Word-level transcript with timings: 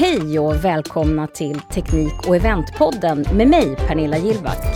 Hej 0.00 0.38
och 0.38 0.64
välkomna 0.64 1.26
till 1.26 1.60
Teknik 1.60 2.28
och 2.28 2.36
eventpodden 2.36 3.26
med 3.34 3.48
mig 3.48 3.76
Pernilla 3.76 4.18
Gillback. 4.18 4.66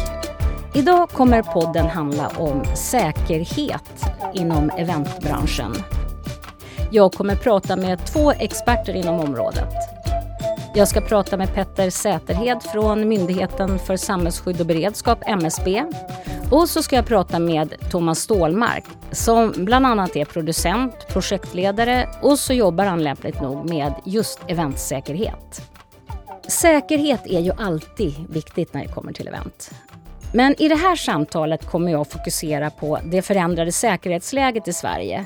Idag 0.74 1.08
kommer 1.08 1.42
podden 1.42 1.86
handla 1.86 2.28
om 2.38 2.64
säkerhet 2.76 4.04
inom 4.34 4.70
eventbranschen. 4.70 5.72
Jag 6.90 7.12
kommer 7.12 7.36
prata 7.36 7.76
med 7.76 8.06
två 8.06 8.32
experter 8.32 8.94
inom 8.94 9.20
området. 9.20 9.74
Jag 10.74 10.88
ska 10.88 11.00
prata 11.00 11.36
med 11.36 11.54
Petter 11.54 11.90
Säterhed 11.90 12.62
från 12.62 13.08
Myndigheten 13.08 13.78
för 13.78 13.96
samhällsskydd 13.96 14.60
och 14.60 14.66
beredskap, 14.66 15.18
MSB. 15.26 15.84
Och 16.54 16.68
så 16.68 16.82
ska 16.82 16.96
jag 16.96 17.06
prata 17.06 17.38
med 17.38 17.74
Thomas 17.90 18.18
Stålmark 18.18 18.84
som 19.10 19.52
bland 19.56 19.86
annat 19.86 20.16
är 20.16 20.24
producent, 20.24 20.94
projektledare 21.08 22.08
och 22.22 22.38
så 22.38 22.52
jobbar 22.52 22.84
han 22.84 23.02
lämpligt 23.02 23.40
nog 23.40 23.70
med 23.70 23.94
just 24.04 24.40
eventsäkerhet. 24.48 25.62
Säkerhet 26.48 27.26
är 27.26 27.40
ju 27.40 27.52
alltid 27.52 28.14
viktigt 28.28 28.74
när 28.74 28.82
det 28.82 28.92
kommer 28.92 29.12
till 29.12 29.28
event. 29.28 29.70
Men 30.32 30.62
i 30.62 30.68
det 30.68 30.74
här 30.74 30.96
samtalet 30.96 31.66
kommer 31.66 31.92
jag 31.92 32.10
fokusera 32.10 32.70
på 32.70 32.98
det 33.04 33.22
förändrade 33.22 33.72
säkerhetsläget 33.72 34.68
i 34.68 34.72
Sverige 34.72 35.24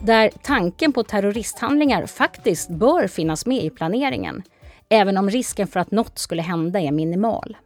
där 0.00 0.30
tanken 0.42 0.92
på 0.92 1.02
terroristhandlingar 1.02 2.06
faktiskt 2.06 2.70
bör 2.70 3.06
finnas 3.06 3.46
med 3.46 3.64
i 3.64 3.70
planeringen 3.70 4.42
även 4.88 5.16
om 5.16 5.30
risken 5.30 5.66
för 5.66 5.80
att 5.80 5.90
något 5.90 6.18
skulle 6.18 6.42
hända 6.42 6.80
är 6.80 6.92
minimal. 6.92 7.56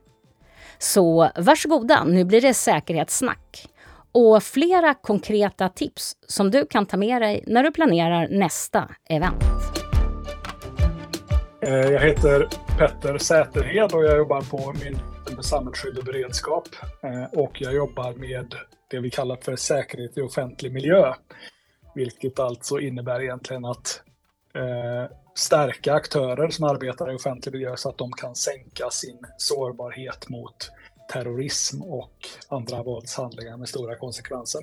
Så 0.83 1.31
varsågoda, 1.37 2.05
nu 2.05 2.25
blir 2.25 2.41
det 2.41 2.55
säkerhetssnack 2.55 3.67
och 4.13 4.43
flera 4.43 4.95
konkreta 4.95 5.69
tips 5.69 6.17
som 6.27 6.51
du 6.51 6.67
kan 6.67 6.87
ta 6.87 6.97
med 6.97 7.23
dig 7.23 7.45
när 7.47 7.63
du 7.63 7.71
planerar 7.71 8.29
nästa 8.29 8.89
event. 9.09 9.45
Eh, 11.63 11.75
jag 11.75 12.01
heter 12.01 12.49
Petter 12.79 13.19
Säterhed 13.19 13.93
och 13.93 14.05
jag 14.05 14.17
jobbar 14.17 14.41
på 14.41 14.73
Myndigheten 14.73 15.37
för 15.37 15.43
samhällsskydd 15.43 15.99
och 15.99 16.05
beredskap. 16.05 16.69
Eh, 17.03 17.41
och 17.41 17.61
jag 17.61 17.75
jobbar 17.75 18.13
med 18.13 18.55
det 18.91 19.01
vi 19.01 19.11
kallar 19.11 19.37
för 19.37 19.57
säkerhet 19.57 20.19
i 20.19 20.21
offentlig 20.21 20.73
miljö. 20.73 21.15
Vilket 21.95 22.39
alltså 22.39 22.81
innebär 22.81 23.23
egentligen 23.23 23.65
att 23.65 24.03
eh, 24.55 25.17
stärka 25.35 25.95
aktörer 25.95 26.49
som 26.49 26.65
arbetar 26.65 27.13
i 27.13 27.17
offentlig 27.17 27.53
miljö 27.53 27.77
så 27.77 27.89
att 27.89 27.99
de 27.99 28.13
kan 28.13 28.35
sänka 28.35 28.91
sin 28.91 29.19
sårbarhet 29.37 30.29
mot 30.29 30.71
terrorism 31.13 31.83
och 31.83 32.13
andra 32.49 32.83
våldshandlingar 32.83 33.57
med 33.57 33.69
stora 33.69 33.97
konsekvenser. 33.97 34.61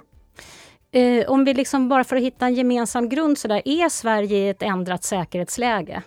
Eh, 0.91 1.29
om 1.29 1.45
vi 1.45 1.53
liksom 1.53 1.89
bara 1.89 2.03
för 2.03 2.15
att 2.15 2.21
hitta 2.21 2.45
en 2.45 2.53
gemensam 2.53 3.09
grund 3.09 3.37
så 3.37 3.47
där, 3.47 3.61
är 3.65 3.89
Sverige 3.89 4.37
i 4.37 4.49
ett 4.49 4.61
ändrat 4.61 5.03
säkerhetsläge? 5.03 6.03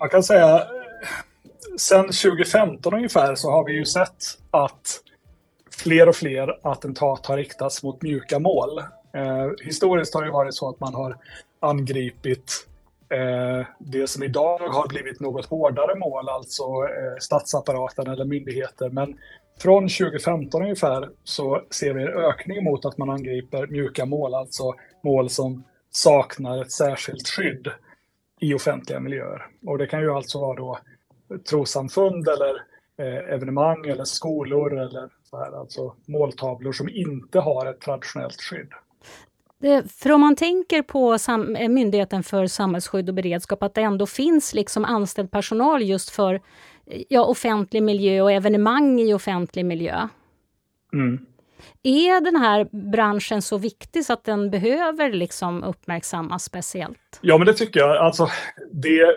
Man 0.00 0.08
kan 0.08 0.22
säga 0.22 0.66
sen 1.76 2.04
2015 2.04 2.94
ungefär 2.94 3.34
så 3.34 3.50
har 3.50 3.64
vi 3.64 3.72
ju 3.72 3.84
sett 3.84 4.38
att 4.50 5.00
fler 5.70 6.08
och 6.08 6.16
fler 6.16 6.58
attentat 6.62 7.26
har 7.26 7.36
riktats 7.36 7.82
mot 7.82 8.02
mjuka 8.02 8.38
mål. 8.38 8.78
Eh, 9.12 9.50
historiskt 9.64 10.14
har 10.14 10.24
det 10.24 10.30
varit 10.30 10.54
så 10.54 10.68
att 10.68 10.80
man 10.80 10.94
har 10.94 11.16
angripit 11.60 12.66
Eh, 13.08 13.66
det 13.78 14.06
som 14.06 14.22
idag 14.22 14.58
har 14.58 14.88
blivit 14.88 15.20
något 15.20 15.46
hårdare 15.46 15.94
mål, 15.94 16.28
alltså 16.28 16.62
eh, 16.62 17.18
statsapparaten 17.20 18.06
eller 18.06 18.24
myndigheter. 18.24 18.90
Men 18.90 19.18
från 19.58 19.88
2015 19.88 20.62
ungefär 20.62 21.10
så 21.24 21.62
ser 21.70 21.94
vi 21.94 22.02
en 22.02 22.08
ökning 22.08 22.64
mot 22.64 22.84
att 22.84 22.98
man 22.98 23.10
angriper 23.10 23.66
mjuka 23.66 24.06
mål, 24.06 24.34
alltså 24.34 24.74
mål 25.02 25.30
som 25.30 25.64
saknar 25.90 26.62
ett 26.62 26.72
särskilt 26.72 27.28
skydd 27.28 27.68
i 28.40 28.54
offentliga 28.54 29.00
miljöer. 29.00 29.46
Och 29.66 29.78
det 29.78 29.86
kan 29.86 30.00
ju 30.00 30.10
alltså 30.10 30.40
vara 30.40 30.56
då 30.56 30.78
trosamfund 31.50 32.28
eller 32.28 32.54
eh, 32.98 33.34
evenemang 33.34 33.86
eller 33.86 34.04
skolor 34.04 34.78
eller 34.78 35.08
så 35.24 35.38
här, 35.38 35.60
alltså 35.60 35.94
måltavlor 36.06 36.72
som 36.72 36.88
inte 36.88 37.40
har 37.40 37.66
ett 37.66 37.80
traditionellt 37.80 38.42
skydd. 38.42 38.72
För 39.88 40.12
om 40.12 40.20
man 40.20 40.36
tänker 40.36 40.82
på 40.82 41.18
eh, 41.58 41.68
Myndigheten 41.68 42.22
för 42.22 42.46
samhällsskydd 42.46 43.08
och 43.08 43.14
beredskap, 43.14 43.62
att 43.62 43.74
det 43.74 43.80
ändå 43.80 44.06
finns 44.06 44.54
liksom 44.54 44.84
anställd 44.84 45.30
personal 45.30 45.82
just 45.82 46.10
för 46.10 46.34
eh, 46.34 47.02
ja, 47.08 47.24
offentlig 47.24 47.82
miljö 47.82 48.20
och 48.20 48.32
evenemang 48.32 49.00
i 49.00 49.14
offentlig 49.14 49.64
miljö. 49.64 50.08
Mm. 50.92 51.26
Är 51.82 52.20
den 52.20 52.36
här 52.36 52.68
branschen 52.90 53.42
så 53.42 53.58
viktig 53.58 54.04
så 54.04 54.12
att 54.12 54.24
den 54.24 54.50
behöver 54.50 55.12
liksom 55.12 55.64
uppmärksammas 55.64 56.44
speciellt? 56.44 57.18
Ja, 57.20 57.38
men 57.38 57.46
det 57.46 57.54
tycker 57.54 57.80
jag. 57.80 57.96
Alltså, 57.96 58.28
det, 58.72 59.16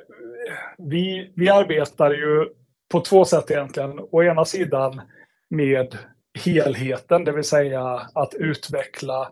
vi, 0.77 1.31
vi 1.35 1.49
arbetar 1.49 2.11
ju 2.11 2.49
på 2.91 2.99
två 2.99 3.25
sätt 3.25 3.51
egentligen. 3.51 3.99
Å 4.11 4.23
ena 4.23 4.45
sidan 4.45 5.01
med 5.49 5.97
helheten, 6.45 7.23
det 7.23 7.31
vill 7.31 7.43
säga 7.43 8.01
att 8.13 8.33
utveckla 8.33 9.31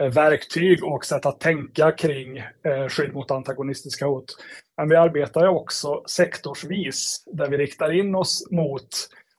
Eh, 0.00 0.12
verktyg 0.12 0.84
och 0.84 1.04
sätt 1.04 1.26
att 1.26 1.40
tänka 1.40 1.92
kring 1.92 2.38
eh, 2.38 2.88
skydd 2.88 3.14
mot 3.14 3.30
antagonistiska 3.30 4.06
hot. 4.06 4.36
Men 4.76 4.88
vi 4.88 4.96
arbetar 4.96 5.46
också 5.46 6.02
sektorsvis 6.06 7.24
där 7.26 7.48
vi 7.48 7.56
riktar 7.56 7.92
in 7.92 8.14
oss 8.14 8.48
mot 8.50 8.88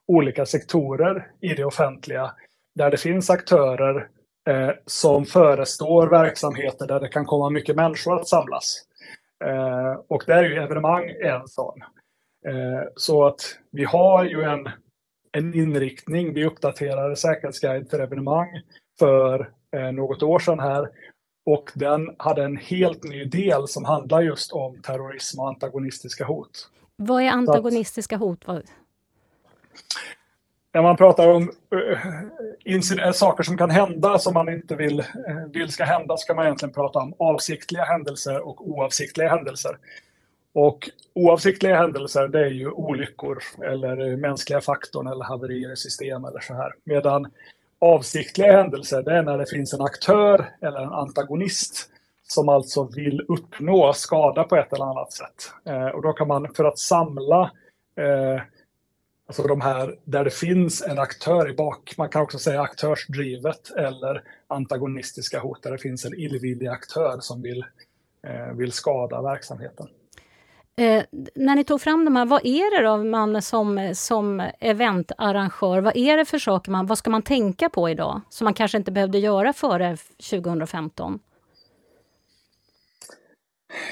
olika 0.06 0.46
sektorer 0.46 1.30
i 1.40 1.48
det 1.48 1.64
offentliga 1.64 2.34
där 2.74 2.90
det 2.90 2.96
finns 2.96 3.30
aktörer 3.30 4.08
eh, 4.48 4.70
som 4.86 5.24
förestår 5.24 6.06
verksamheter 6.06 6.86
där 6.86 7.00
det 7.00 7.08
kan 7.08 7.24
komma 7.24 7.50
mycket 7.50 7.76
människor 7.76 8.20
att 8.20 8.28
samlas. 8.28 8.82
Eh, 9.44 10.00
och 10.08 10.24
där 10.26 10.44
är 10.44 10.48
ju 10.48 10.56
evenemang 10.56 11.10
en 11.22 11.48
sån. 11.48 11.82
Eh, 12.46 12.88
så 12.96 13.24
att 13.24 13.40
vi 13.70 13.84
har 13.84 14.24
ju 14.24 14.42
en, 14.42 14.68
en 15.32 15.54
inriktning, 15.54 16.34
vi 16.34 16.44
uppdaterar 16.44 17.14
säkerhetsguide 17.14 17.90
för 17.90 17.98
evenemang 17.98 18.48
för 18.98 19.50
något 19.92 20.22
år 20.22 20.38
sedan 20.38 20.60
här. 20.60 20.88
Och 21.44 21.70
den 21.74 22.14
hade 22.18 22.44
en 22.44 22.56
helt 22.56 23.04
ny 23.04 23.24
del 23.24 23.68
som 23.68 23.84
handlar 23.84 24.20
just 24.20 24.52
om 24.52 24.82
terrorism 24.82 25.40
och 25.40 25.48
antagonistiska 25.48 26.24
hot. 26.24 26.68
Vad 26.96 27.22
är 27.22 27.30
antagonistiska 27.30 28.16
hot? 28.16 28.44
När 30.74 30.82
man 30.82 30.96
pratar 30.96 31.28
om 31.28 31.52
uh, 32.66 33.12
saker 33.12 33.42
som 33.42 33.58
kan 33.58 33.70
hända 33.70 34.18
som 34.18 34.34
man 34.34 34.48
inte 34.48 34.76
vill, 34.76 35.00
uh, 35.00 35.46
vill 35.52 35.68
ska 35.68 35.84
hända 35.84 36.16
så 36.16 36.26
kan 36.26 36.36
man 36.36 36.44
egentligen 36.44 36.74
prata 36.74 36.98
om 36.98 37.14
avsiktliga 37.18 37.84
händelser 37.84 38.48
och 38.48 38.68
oavsiktliga 38.68 39.28
händelser. 39.28 39.78
Och 40.54 40.90
oavsiktliga 41.14 41.76
händelser 41.76 42.28
det 42.28 42.40
är 42.40 42.50
ju 42.50 42.70
olyckor 42.70 43.38
eller 43.64 44.16
mänskliga 44.16 44.60
faktorn 44.60 45.06
eller 45.06 45.24
haverier 45.24 45.72
i 45.72 45.76
system 45.76 46.24
eller 46.24 46.40
så 46.40 46.54
här. 46.54 46.74
Medan 46.84 47.30
avsiktliga 47.82 48.52
händelser, 48.52 49.02
det 49.02 49.12
är 49.12 49.22
när 49.22 49.38
det 49.38 49.46
finns 49.46 49.74
en 49.74 49.80
aktör 49.80 50.50
eller 50.60 50.80
en 50.80 50.92
antagonist 50.92 51.90
som 52.22 52.48
alltså 52.48 52.84
vill 52.84 53.20
uppnå 53.28 53.92
skada 53.92 54.44
på 54.44 54.56
ett 54.56 54.72
eller 54.72 54.84
annat 54.84 55.12
sätt. 55.12 55.52
Eh, 55.64 55.86
och 55.86 56.02
då 56.02 56.12
kan 56.12 56.28
man 56.28 56.54
för 56.54 56.64
att 56.64 56.78
samla 56.78 57.42
eh, 57.96 58.42
alltså 59.26 59.42
de 59.42 59.60
här 59.60 59.98
där 60.04 60.24
det 60.24 60.30
finns 60.30 60.82
en 60.82 60.98
aktör 60.98 61.50
i 61.50 61.54
bak, 61.54 61.94
man 61.98 62.08
kan 62.08 62.22
också 62.22 62.38
säga 62.38 62.62
aktörsdrivet 62.62 63.70
eller 63.70 64.22
antagonistiska 64.46 65.40
hot 65.40 65.62
där 65.62 65.70
det 65.70 65.78
finns 65.78 66.04
en 66.04 66.14
illvillig 66.14 66.66
aktör 66.66 67.16
som 67.20 67.42
vill, 67.42 67.64
eh, 68.26 68.52
vill 68.56 68.72
skada 68.72 69.22
verksamheten. 69.22 69.88
Eh, 70.76 71.04
när 71.34 71.56
ni 71.56 71.64
tog 71.64 71.80
fram 71.80 72.04
de 72.04 72.16
här, 72.16 72.26
vad 72.26 72.46
är 72.46 72.78
det 72.78 72.86
då 72.88 72.96
man 72.96 73.42
som, 73.42 73.92
som 73.94 74.50
eventarrangör, 74.60 75.80
vad 75.80 75.96
är 75.96 76.16
det 76.16 76.24
för 76.24 76.38
saker 76.38 76.70
man, 76.70 76.86
vad 76.86 76.98
ska 76.98 77.10
man 77.10 77.22
tänka 77.22 77.68
på 77.68 77.90
idag 77.90 78.20
som 78.28 78.44
man 78.44 78.54
kanske 78.54 78.78
inte 78.78 78.92
behövde 78.92 79.18
göra 79.18 79.52
före 79.52 79.96
2015? 80.30 81.20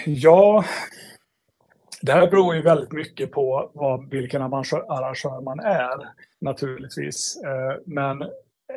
Ja, 0.06 0.64
det 2.02 2.12
här 2.12 2.30
beror 2.30 2.54
ju 2.54 2.62
väldigt 2.62 2.92
mycket 2.92 3.32
på 3.32 3.70
vad, 3.74 4.10
vilken 4.10 4.42
arrangör 4.42 5.40
man 5.40 5.60
är 5.60 6.08
naturligtvis. 6.40 7.42
Eh, 7.44 7.76
men 7.86 8.22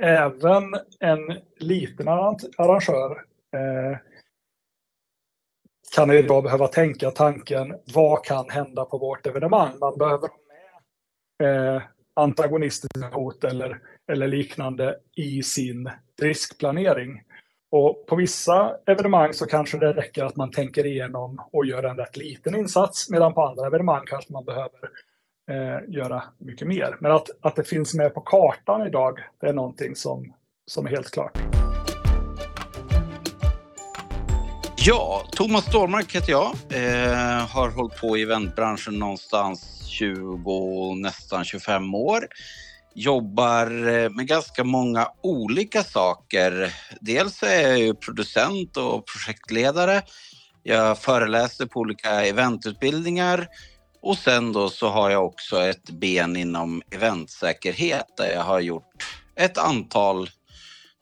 även 0.01 0.63
en 0.99 1.39
liten 1.57 2.07
arrangör 2.07 3.11
eh, 3.53 3.97
eh, 5.97 6.13
ju 6.13 6.19
idag 6.19 6.43
behöva 6.43 6.67
tänka 6.67 7.11
tanken 7.11 7.75
vad 7.93 8.25
kan 8.25 8.49
hända 8.49 8.85
på 8.85 8.97
vårt 8.97 9.27
evenemang? 9.27 9.79
Man 9.79 9.97
behöver 9.97 10.27
ha 10.27 10.37
med 11.39 11.75
eh, 11.75 11.81
antagonistiska 12.13 13.09
hot 13.11 13.43
eller, 13.43 13.79
eller 14.11 14.27
liknande 14.27 14.95
i 15.15 15.43
sin 15.43 15.89
riskplanering. 16.21 17.21
Och 17.71 18.05
på 18.07 18.15
vissa 18.15 18.77
evenemang 18.85 19.33
så 19.33 19.45
kanske 19.45 19.77
det 19.77 19.93
räcker 19.93 20.23
att 20.23 20.35
man 20.35 20.51
tänker 20.51 20.85
igenom 20.85 21.41
och 21.51 21.65
gör 21.65 21.83
en 21.83 21.97
rätt 21.97 22.17
liten 22.17 22.55
insats 22.55 23.09
medan 23.09 23.33
på 23.33 23.41
andra 23.41 23.67
evenemang 23.67 24.03
kanske 24.05 24.33
man 24.33 24.45
behöver 24.45 24.89
eh, 25.51 25.93
göra 25.93 26.23
mycket 26.37 26.67
mer. 26.67 26.97
Men 26.99 27.11
att, 27.11 27.29
att 27.41 27.55
det 27.55 27.63
finns 27.63 27.93
med 27.93 28.13
på 28.13 28.21
kartan 28.21 28.87
idag, 28.87 29.19
det 29.41 29.47
är 29.47 29.53
någonting 29.53 29.95
som, 29.95 30.33
som 30.65 30.85
är 30.85 30.89
helt 30.89 31.11
klart. 31.11 31.62
Ja, 34.85 35.25
Thomas 35.31 35.65
Stålmark 35.65 36.15
heter 36.15 36.31
jag. 36.31 36.55
Eh, 36.69 37.47
har 37.47 37.69
hållit 37.69 38.01
på 38.01 38.17
i 38.17 38.21
eventbranschen 38.21 38.99
någonstans 38.99 39.85
20, 39.87 40.95
nästan 40.95 41.45
25 41.45 41.95
år. 41.95 42.27
Jobbar 42.95 43.87
eh, 43.87 44.09
med 44.09 44.27
ganska 44.27 44.63
många 44.63 45.07
olika 45.21 45.83
saker. 45.83 46.73
Dels 47.01 47.43
är 47.43 47.61
jag 47.61 47.79
ju 47.79 47.93
producent 47.93 48.77
och 48.77 49.05
projektledare. 49.07 50.01
Jag 50.63 50.97
föreläser 50.97 51.65
på 51.65 51.79
olika 51.79 52.25
eventutbildningar 52.25 53.47
och 54.01 54.17
sen 54.17 54.53
då 54.53 54.69
så 54.69 54.89
har 54.89 55.09
jag 55.09 55.25
också 55.25 55.61
ett 55.61 55.89
ben 55.89 56.35
inom 56.35 56.81
eventsäkerhet 56.91 58.07
där 58.17 58.31
jag 58.31 58.43
har 58.43 58.59
gjort 58.59 59.03
ett 59.35 59.57
antal 59.57 60.29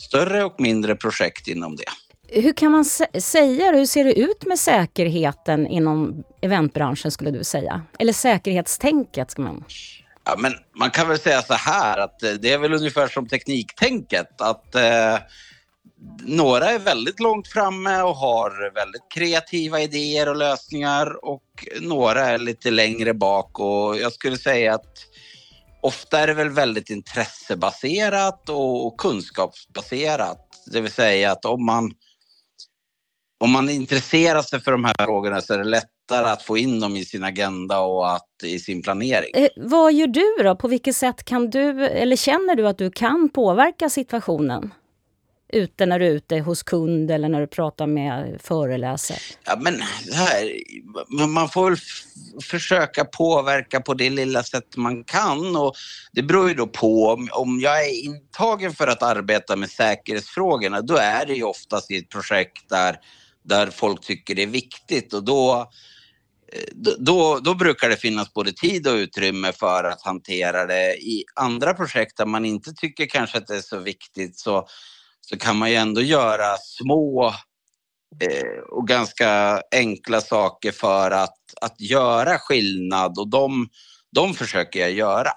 större 0.02 0.44
och 0.44 0.56
mindre 0.62 0.96
projekt 0.96 1.48
inom 1.48 1.76
det. 1.76 2.11
Hur 2.34 2.54
kan 2.54 2.72
man 2.72 2.86
säga 3.20 3.72
Hur 3.72 3.86
ser 3.86 4.04
det 4.04 4.20
ut 4.20 4.46
med 4.46 4.60
säkerheten 4.60 5.68
inom 5.68 6.24
eventbranschen 6.42 7.12
skulle 7.12 7.32
du 7.32 7.44
säga? 7.44 7.82
Eller 8.00 8.14
säkerhetstänket? 8.14 9.32
Ska 9.32 9.42
man... 9.42 9.64
Ja, 10.26 10.36
men 10.38 10.54
man 10.76 10.92
kan 10.92 11.08
väl 11.08 11.20
säga 11.20 11.42
så 11.42 11.54
här 11.54 11.98
att 11.98 12.24
eh, 12.24 12.32
det 12.32 12.52
är 12.52 12.58
väl 12.58 12.74
ungefär 12.74 13.08
som 13.08 13.28
tekniktänket. 13.28 14.42
Att 14.42 14.76
eh, 14.76 15.18
några 16.20 16.70
är 16.70 16.80
väldigt 16.80 17.20
långt 17.20 17.48
framme 17.48 18.02
och 18.02 18.16
har 18.16 18.74
väldigt 18.76 19.12
kreativa 19.14 19.82
idéer 19.82 20.30
och 20.30 20.36
lösningar 20.36 21.26
och 21.26 21.68
några 21.82 22.22
är 22.22 22.38
lite 22.38 22.72
längre 22.72 23.14
bak 23.14 23.60
och 23.60 23.98
jag 23.98 24.14
skulle 24.14 24.38
säga 24.38 24.76
att 24.76 24.98
ofta 25.82 26.20
är 26.20 26.28
det 26.28 26.34
väl 26.34 26.50
väldigt 26.50 26.90
intressebaserat 26.90 28.50
och 28.50 28.98
kunskapsbaserat. 28.98 30.48
Det 30.66 30.82
vill 30.82 30.92
säga 30.92 31.32
att 31.32 31.46
om 31.46 31.66
man 31.66 31.92
om 33.42 33.52
man 33.52 33.70
intresserar 33.70 34.42
sig 34.42 34.62
för 34.62 34.72
de 34.72 34.84
här 34.86 34.94
frågorna 35.00 35.42
så 35.42 35.54
är 35.54 35.58
det 35.58 35.64
lättare 35.64 36.30
att 36.30 36.44
få 36.44 36.58
in 36.58 36.80
dem 36.80 36.96
i 36.96 37.06
sin 37.06 37.24
agenda 37.24 37.80
och 37.80 38.14
att, 38.16 38.28
i 38.44 38.60
sin 38.60 38.82
planering. 38.82 39.32
Eh, 39.34 39.50
vad 39.56 39.94
gör 39.94 40.08
du 40.08 40.44
då? 40.44 40.56
På 40.56 40.68
vilket 40.68 40.96
sätt 40.96 41.24
kan 41.24 41.50
du, 41.50 41.86
eller 41.86 42.16
känner 42.16 42.56
du 42.56 42.68
att 42.68 42.78
du 42.78 42.92
kan 42.92 43.30
påverka 43.30 43.90
situationen? 43.90 44.74
Ute 45.54 45.86
när 45.86 46.00
du 46.00 46.06
är 46.06 46.12
ute 46.12 46.40
hos 46.40 46.64
kund 46.64 47.12
eller 47.12 47.30
när 47.30 47.42
du 47.42 47.48
pratar 47.48 47.88
med 47.88 48.42
föreläsare? 48.44 49.18
Ja, 49.44 49.56
men 49.62 49.82
här, 50.14 50.52
man 51.28 51.50
får 51.50 51.70
väl 51.70 51.80
försöka 52.44 53.06
påverka 53.06 53.82
på 53.82 53.94
det 53.94 54.10
lilla 54.10 54.44
sätt 54.44 54.78
man 54.78 55.04
kan 55.04 55.56
och 55.56 55.76
det 56.12 56.24
beror 56.24 56.50
ju 56.50 56.56
då 56.56 56.68
på 56.68 57.08
om, 57.08 57.30
om 57.32 57.60
jag 57.60 57.86
är 57.86 58.06
intagen 58.06 58.74
för 58.74 58.88
att 58.88 59.04
arbeta 59.04 59.56
med 59.56 59.70
säkerhetsfrågorna 59.70 60.82
då 60.82 60.96
är 60.96 61.26
det 61.26 61.34
ju 61.34 61.44
oftast 61.44 61.92
i 61.92 61.98
ett 61.98 62.10
projekt 62.10 62.70
där 62.70 63.00
där 63.44 63.68
folk 63.68 64.02
tycker 64.02 64.36
det 64.36 64.44
är 64.44 64.48
viktigt 64.48 65.14
och 65.14 65.20
eh, 65.20 65.66
då, 66.72 66.96
då, 67.00 67.40
då 67.40 67.56
brukar 67.56 67.90
det 67.90 67.98
finnas 67.98 68.34
både 68.34 68.52
tid 68.52 68.88
och 68.88 68.96
utrymme 68.96 69.52
för 69.52 69.84
att 69.84 70.02
hantera 70.02 70.66
det. 70.66 70.96
I 70.96 71.24
andra 71.36 71.74
projekt 71.74 72.18
där 72.18 72.26
man 72.26 72.46
inte 72.46 72.74
tycker 72.74 73.06
kanske 73.06 73.38
att 73.38 73.48
det 73.48 73.56
är 73.56 73.62
så 73.62 73.80
viktigt 73.80 74.40
så, 74.40 74.68
så 75.22 75.38
kan 75.38 75.58
man 75.58 75.70
ju 75.70 75.76
ändå 75.76 76.02
göra 76.02 76.58
små 76.58 77.28
eh, 78.20 78.60
och 78.70 78.88
ganska 78.88 79.62
enkla 79.72 80.22
saker 80.22 80.72
för 80.72 81.12
att, 81.12 81.40
att 81.62 81.82
göra 81.82 82.38
skillnad 82.38 83.20
och 83.20 83.30
de, 83.30 83.70
de 84.12 84.34
försöker 84.34 84.80
jag 84.80 84.92
göra. 84.92 85.32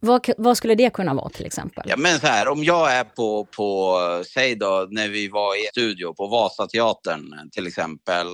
Vad, 0.00 0.30
vad, 0.38 0.56
skulle 0.56 0.74
det 0.74 0.92
kunna 0.92 1.14
vara 1.14 1.28
till 1.28 1.46
exempel? 1.46 1.84
Ja, 1.86 1.96
men 1.96 2.20
så 2.20 2.26
här, 2.26 2.48
om 2.48 2.64
jag 2.64 2.92
är 2.92 3.04
på, 3.04 3.44
på, 3.44 3.98
säg 4.34 4.56
då 4.56 4.88
när 4.90 5.08
vi 5.08 5.28
var 5.28 5.64
i 5.64 5.68
studio 5.70 6.14
på 6.14 6.26
Vasateatern 6.26 7.50
till 7.52 7.66
exempel. 7.66 8.26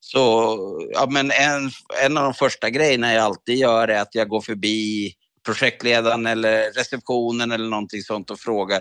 Så 0.00 0.56
ja, 0.92 1.06
men 1.10 1.30
en, 1.30 1.70
en 2.04 2.18
av 2.18 2.24
de 2.24 2.34
första 2.34 2.70
grejerna 2.70 3.14
jag 3.14 3.24
alltid 3.24 3.56
gör 3.56 3.88
är 3.88 4.00
att 4.00 4.14
jag 4.14 4.28
går 4.28 4.40
förbi 4.40 5.12
projektledaren 5.46 6.26
eller 6.26 6.72
receptionen 6.72 7.52
eller 7.52 7.68
någonting 7.68 8.02
sånt 8.02 8.30
och 8.30 8.40
frågar 8.40 8.80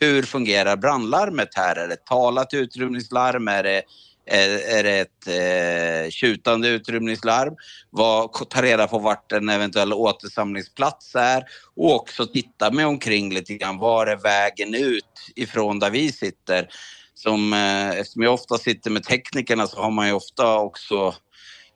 hur 0.00 0.22
fungerar 0.22 0.76
brandlarmet 0.76 1.48
här? 1.54 1.76
Är 1.76 1.88
det 1.88 2.04
talat 2.04 2.54
utrymningslarm? 2.54 3.48
Är 3.48 3.62
det 3.62 3.82
är 4.26 4.82
det 4.82 4.98
ett 4.98 5.26
eh, 5.26 6.10
tjutande 6.10 6.68
utrymningslarm? 6.68 7.56
Var, 7.90 8.28
ta 8.28 8.62
reda 8.62 8.88
på 8.88 8.98
vart 8.98 9.32
en 9.32 9.48
eventuell 9.48 9.92
återsamlingsplats 9.92 11.14
är 11.14 11.44
och 11.76 11.94
också 11.94 12.26
titta 12.26 12.70
mig 12.70 12.84
omkring 12.84 13.34
lite 13.34 13.54
grann. 13.54 13.78
Var 13.78 14.06
är 14.06 14.16
vägen 14.16 14.74
ut 14.74 15.30
ifrån 15.34 15.78
där 15.78 15.90
vi 15.90 16.12
sitter? 16.12 16.68
Som, 17.14 17.52
eh, 17.52 17.90
eftersom 17.90 18.22
jag 18.22 18.34
ofta 18.34 18.58
sitter 18.58 18.90
med 18.90 19.04
teknikerna 19.04 19.66
så 19.66 19.82
har 19.82 19.90
man 19.90 20.06
ju 20.06 20.12
ofta 20.12 20.58
också 20.58 21.14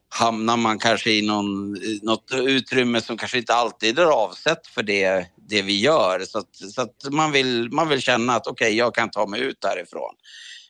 hamnar 0.09 0.57
man 0.57 0.79
kanske 0.79 1.11
i 1.11 1.23
någon, 1.23 1.77
något 2.03 2.33
utrymme 2.33 3.01
som 3.01 3.17
kanske 3.17 3.39
inte 3.39 3.55
alltid 3.55 3.99
är 3.99 4.07
avsett 4.07 4.67
för 4.67 4.83
det, 4.83 5.27
det 5.49 5.63
vi 5.63 5.81
gör. 5.81 6.21
Så 6.21 6.39
att, 6.39 6.57
så 6.57 6.83
att 6.83 6.97
man, 7.11 7.33
vill, 7.33 7.69
man 7.73 7.89
vill 7.89 8.01
känna 8.01 8.35
att 8.35 8.47
okej, 8.47 8.67
okay, 8.67 8.77
jag 8.77 8.95
kan 8.95 9.11
ta 9.11 9.27
mig 9.27 9.41
ut 9.41 9.61
därifrån. 9.61 10.15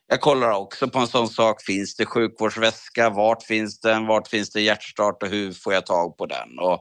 Jag 0.08 0.20
kollar 0.20 0.50
också 0.50 0.88
på 0.88 0.98
en 0.98 1.06
sån 1.06 1.28
sak. 1.28 1.62
Finns 1.62 1.96
det 1.96 2.06
sjukvårdsväska? 2.06 3.10
Vart 3.10 3.42
finns 3.42 3.80
den? 3.80 4.06
Vart 4.06 4.28
finns 4.28 4.50
det 4.50 4.60
hjärtstart 4.60 5.22
och 5.22 5.28
hur 5.28 5.52
får 5.52 5.74
jag 5.74 5.86
tag 5.86 6.16
på 6.16 6.26
den? 6.26 6.58
Och 6.58 6.80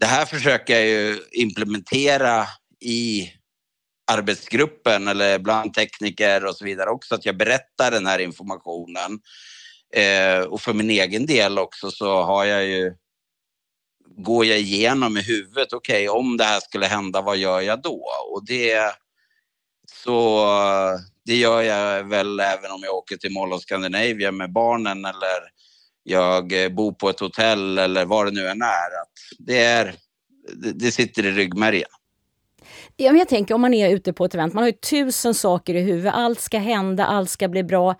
det 0.00 0.06
här 0.06 0.24
försöker 0.24 0.74
jag 0.74 0.86
ju 0.86 1.20
implementera 1.32 2.46
i 2.80 3.32
arbetsgruppen 4.12 5.08
eller 5.08 5.38
bland 5.38 5.74
tekniker 5.74 6.44
och 6.44 6.56
så 6.56 6.64
vidare 6.64 6.90
också. 6.90 7.14
Att 7.14 7.26
jag 7.26 7.36
berättar 7.36 7.90
den 7.90 8.06
här 8.06 8.18
informationen. 8.18 9.20
Eh, 9.94 10.40
och 10.40 10.60
för 10.60 10.72
min 10.72 10.90
egen 10.90 11.26
del 11.26 11.58
också 11.58 11.90
så 11.90 12.22
har 12.22 12.44
jag 12.44 12.64
ju 12.64 12.94
går 14.16 14.44
jag 14.44 14.58
igenom 14.58 15.16
i 15.16 15.22
huvudet, 15.22 15.72
okej 15.72 16.08
okay, 16.08 16.20
om 16.20 16.36
det 16.36 16.44
här 16.44 16.60
skulle 16.60 16.86
hända, 16.86 17.20
vad 17.20 17.36
gör 17.36 17.60
jag 17.60 17.82
då? 17.82 18.04
Och 18.32 18.46
det 18.46 18.92
så 19.86 20.46
det 21.24 21.36
gör 21.36 21.62
jag 21.62 22.04
väl 22.04 22.40
även 22.40 22.70
om 22.70 22.80
jag 22.82 22.94
åker 22.94 23.16
till 23.16 23.32
Mall 23.32 23.52
of 23.52 23.62
Scandinavia 23.62 24.32
med 24.32 24.52
barnen 24.52 25.04
eller 25.04 25.54
jag 26.02 26.64
eh, 26.64 26.68
bor 26.68 26.92
på 26.92 27.08
ett 27.08 27.20
hotell 27.20 27.78
eller 27.78 28.04
vad 28.04 28.26
det 28.26 28.30
nu 28.30 28.48
än 28.48 28.62
är. 28.62 29.02
Att 29.02 29.12
det, 29.38 29.64
är 29.64 29.94
det 30.74 30.92
sitter 30.92 31.26
i 31.26 31.30
ryggmärgen. 31.30 31.88
Ja, 32.96 33.12
men 33.12 33.18
jag 33.18 33.28
tänker 33.28 33.54
om 33.54 33.60
man 33.60 33.74
är 33.74 33.90
ute 33.90 34.12
på 34.12 34.24
ett 34.24 34.34
event, 34.34 34.54
man 34.54 34.62
har 34.62 34.68
ju 34.68 34.76
tusen 34.76 35.34
saker 35.34 35.74
i 35.74 35.80
huvudet. 35.80 36.14
Allt 36.14 36.40
ska 36.40 36.58
hända, 36.58 37.06
allt 37.06 37.30
ska 37.30 37.48
bli 37.48 37.64
bra. 37.64 37.94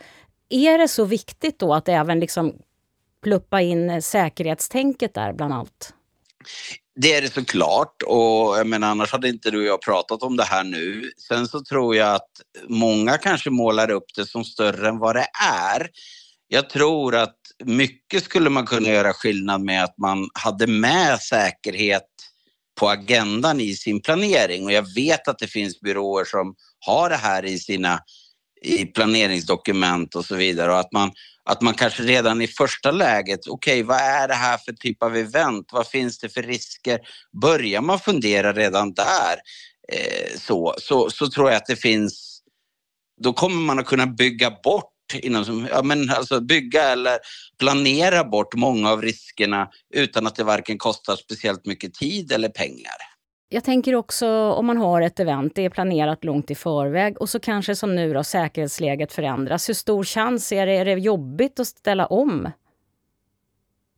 Är 0.50 0.78
det 0.78 0.88
så 0.88 1.04
viktigt 1.04 1.58
då 1.58 1.74
att 1.74 1.88
även 1.88 2.20
liksom 2.20 2.58
pluppa 3.22 3.60
in 3.60 4.02
säkerhetstänket 4.02 5.14
där 5.14 5.32
bland 5.32 5.54
allt? 5.54 5.94
Det 7.00 7.14
är 7.14 7.22
det 7.22 7.34
såklart 7.34 8.02
och 8.06 8.58
jag 8.58 8.66
menar, 8.66 8.88
annars 8.90 9.12
hade 9.12 9.28
inte 9.28 9.50
du 9.50 9.58
och 9.58 9.64
jag 9.64 9.82
pratat 9.82 10.22
om 10.22 10.36
det 10.36 10.44
här 10.44 10.64
nu. 10.64 11.10
Sen 11.28 11.48
så 11.48 11.64
tror 11.64 11.96
jag 11.96 12.14
att 12.14 12.30
många 12.68 13.18
kanske 13.18 13.50
målar 13.50 13.90
upp 13.90 14.04
det 14.16 14.26
som 14.26 14.44
större 14.44 14.88
än 14.88 14.98
vad 14.98 15.16
det 15.16 15.26
är. 15.44 15.88
Jag 16.48 16.70
tror 16.70 17.14
att 17.14 17.36
mycket 17.64 18.24
skulle 18.24 18.50
man 18.50 18.66
kunna 18.66 18.88
göra 18.88 19.12
skillnad 19.12 19.60
med 19.60 19.84
att 19.84 19.98
man 19.98 20.28
hade 20.34 20.66
med 20.66 21.20
säkerhet 21.20 22.08
på 22.80 22.88
agendan 22.88 23.60
i 23.60 23.74
sin 23.74 24.02
planering 24.02 24.64
och 24.64 24.72
jag 24.72 24.94
vet 24.94 25.28
att 25.28 25.38
det 25.38 25.46
finns 25.46 25.80
byråer 25.80 26.24
som 26.24 26.54
har 26.86 27.10
det 27.10 27.16
här 27.16 27.44
i 27.44 27.58
sina 27.58 28.00
i 28.62 28.84
planeringsdokument 28.84 30.14
och 30.14 30.24
så 30.24 30.34
vidare 30.34 30.72
och 30.72 30.78
att 30.78 30.92
man 30.92 31.12
att 31.44 31.62
man 31.62 31.74
kanske 31.74 32.02
redan 32.02 32.42
i 32.42 32.46
första 32.46 32.90
läget, 32.90 33.40
okej 33.48 33.82
okay, 33.82 33.82
vad 33.82 34.00
är 34.00 34.28
det 34.28 34.34
här 34.34 34.58
för 34.58 34.72
typ 34.72 35.02
av 35.02 35.16
event? 35.16 35.68
Vad 35.72 35.86
finns 35.86 36.18
det 36.18 36.28
för 36.28 36.42
risker? 36.42 37.00
Börjar 37.40 37.80
man 37.80 37.98
fundera 37.98 38.52
redan 38.52 38.94
där 38.94 39.36
eh, 39.92 40.38
så, 40.38 40.74
så, 40.78 41.10
så 41.10 41.30
tror 41.30 41.50
jag 41.50 41.56
att 41.56 41.66
det 41.66 41.76
finns, 41.76 42.40
då 43.22 43.32
kommer 43.32 43.60
man 43.60 43.78
att 43.78 43.86
kunna 43.86 44.06
bygga 44.06 44.50
bort 44.50 44.90
inom, 45.14 45.68
ja, 45.70 45.82
men 45.82 46.10
alltså 46.10 46.40
bygga 46.40 46.82
eller 46.82 47.18
planera 47.58 48.24
bort 48.24 48.54
många 48.54 48.90
av 48.90 49.02
riskerna 49.02 49.68
utan 49.94 50.26
att 50.26 50.36
det 50.36 50.44
varken 50.44 50.78
kostar 50.78 51.16
speciellt 51.16 51.66
mycket 51.66 51.94
tid 51.94 52.32
eller 52.32 52.48
pengar. 52.48 53.13
Jag 53.54 53.64
tänker 53.64 53.94
också 53.94 54.28
om 54.28 54.66
man 54.66 54.76
har 54.76 55.02
ett 55.02 55.20
event, 55.20 55.52
det 55.54 55.64
är 55.64 55.70
planerat 55.70 56.24
långt 56.24 56.50
i 56.50 56.54
förväg 56.54 57.20
och 57.20 57.28
så 57.28 57.40
kanske 57.40 57.76
som 57.76 57.94
nu 57.94 58.12
då 58.14 58.24
säkerhetsläget 58.24 59.12
förändras. 59.12 59.68
Hur 59.68 59.74
stor 59.74 60.04
chans 60.04 60.52
är 60.52 60.66
det? 60.66 60.72
Är 60.72 60.84
det 60.84 60.92
jobbigt 60.92 61.60
att 61.60 61.66
ställa 61.66 62.06
om? 62.06 62.50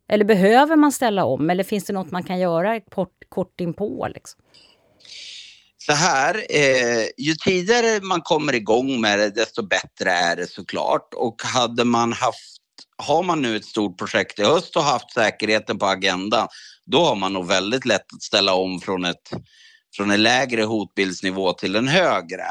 Eller 0.09 0.25
behöver 0.25 0.75
man 0.75 0.91
ställa 0.91 1.25
om? 1.25 1.49
Eller 1.49 1.63
finns 1.63 1.85
det 1.85 1.93
något 1.93 2.11
man 2.11 2.23
kan 2.23 2.39
göra 2.39 2.79
kort, 2.79 3.23
kort 3.29 3.61
inpå? 3.61 4.07
Liksom? 4.07 4.41
Så 5.77 5.93
här, 5.93 6.35
eh, 6.49 7.07
ju 7.17 7.35
tidigare 7.45 8.01
man 8.01 8.21
kommer 8.21 8.55
igång 8.55 9.01
med 9.01 9.19
det, 9.19 9.29
desto 9.29 9.67
bättre 9.67 10.11
är 10.11 10.35
det 10.35 10.47
såklart. 10.47 11.13
Och 11.13 11.41
hade 11.43 11.83
man 11.83 12.13
haft, 12.13 12.57
har 12.97 13.23
man 13.23 13.41
nu 13.41 13.55
ett 13.55 13.65
stort 13.65 13.97
projekt 13.97 14.39
i 14.39 14.43
höst 14.43 14.75
och 14.75 14.83
haft 14.83 15.11
säkerheten 15.11 15.79
på 15.79 15.85
agendan, 15.85 16.47
då 16.91 17.05
har 17.05 17.15
man 17.15 17.33
nog 17.33 17.47
väldigt 17.47 17.85
lätt 17.85 18.13
att 18.15 18.23
ställa 18.23 18.53
om 18.53 18.81
från, 18.81 19.05
ett, 19.05 19.29
från 19.95 20.11
en 20.11 20.23
lägre 20.23 20.63
hotbildsnivå 20.63 21.53
till 21.53 21.75
en 21.75 21.87
högre. 21.87 22.47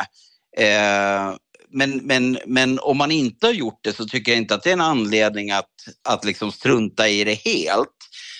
Eh, 0.58 1.34
men, 1.70 1.96
men, 1.96 2.38
men 2.46 2.78
om 2.78 2.96
man 2.98 3.10
inte 3.10 3.46
har 3.46 3.54
gjort 3.54 3.80
det 3.82 3.92
så 3.92 4.04
tycker 4.04 4.32
jag 4.32 4.38
inte 4.38 4.54
att 4.54 4.62
det 4.62 4.70
är 4.70 4.72
en 4.74 4.80
anledning 4.80 5.50
att, 5.50 5.70
att 6.08 6.24
liksom 6.24 6.52
strunta 6.52 7.08
i 7.08 7.24
det 7.24 7.34
helt. 7.34 7.88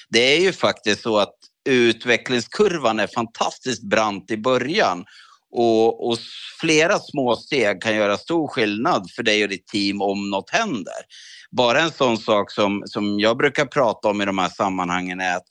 Det 0.08 0.36
är 0.36 0.40
ju 0.40 0.52
faktiskt 0.52 1.02
så 1.02 1.18
att 1.18 1.34
utvecklingskurvan 1.68 3.00
är 3.00 3.06
fantastiskt 3.06 3.82
brant 3.82 4.30
i 4.30 4.36
början 4.36 5.04
och, 5.52 6.08
och, 6.08 6.18
flera 6.60 6.98
små 6.98 7.36
steg 7.36 7.82
kan 7.82 7.96
göra 7.96 8.18
stor 8.18 8.48
skillnad 8.48 9.10
för 9.10 9.22
dig 9.22 9.42
och 9.42 9.48
ditt 9.48 9.66
team 9.66 10.02
om 10.02 10.30
något 10.30 10.50
händer. 10.50 10.94
Bara 11.50 11.80
en 11.80 11.90
sån 11.90 12.18
sak 12.18 12.50
som, 12.50 12.82
som 12.86 13.20
jag 13.20 13.36
brukar 13.36 13.66
prata 13.66 14.08
om 14.08 14.22
i 14.22 14.24
de 14.24 14.38
här 14.38 14.48
sammanhangen 14.48 15.20
är 15.20 15.36
att 15.36 15.46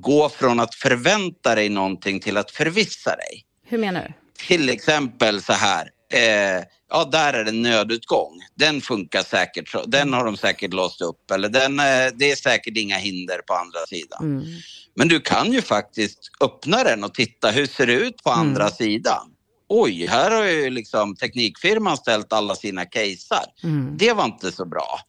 gå 0.00 0.28
från 0.28 0.60
att 0.60 0.74
förvänta 0.74 1.54
dig 1.54 1.68
någonting 1.68 2.20
till 2.20 2.36
att 2.36 2.50
förvissa 2.50 3.16
dig. 3.16 3.44
Hur 3.66 3.78
menar 3.78 4.02
du? 4.02 4.14
Till 4.46 4.68
exempel 4.68 5.42
så 5.42 5.52
här. 5.52 5.90
Eh, 6.12 6.64
ja, 6.90 7.04
där 7.12 7.32
är 7.32 7.44
det 7.44 7.52
nödutgång. 7.52 8.40
Den 8.54 8.80
funkar 8.80 9.22
säkert. 9.22 9.74
Den 9.86 10.12
har 10.12 10.24
de 10.24 10.36
säkert 10.36 10.72
låst 10.72 11.00
upp. 11.00 11.30
Eller 11.30 11.48
den, 11.48 11.78
eh, 11.78 11.84
det 12.14 12.30
är 12.30 12.36
säkert 12.36 12.76
inga 12.76 12.96
hinder 12.96 13.38
på 13.38 13.54
andra 13.54 13.86
sidan. 13.88 14.22
Mm. 14.22 14.46
Men 14.94 15.08
du 15.08 15.20
kan 15.20 15.52
ju 15.52 15.62
faktiskt 15.62 16.30
öppna 16.40 16.84
den 16.84 17.04
och 17.04 17.14
titta 17.14 17.50
hur 17.50 17.66
ser 17.66 17.86
det 17.86 17.92
ut 17.92 18.22
på 18.22 18.30
andra 18.30 18.62
mm. 18.62 18.74
sidan. 18.74 19.30
Oj, 19.68 20.06
här 20.06 20.30
har 20.30 20.44
ju 20.44 20.70
liksom 20.70 21.16
teknikfirman 21.16 21.96
ställt 21.96 22.32
alla 22.32 22.54
sina 22.54 22.84
casear. 22.84 23.44
Mm. 23.64 23.96
Det 23.96 24.12
var 24.12 24.24
inte 24.24 24.52
så 24.52 24.64
bra. 24.64 25.00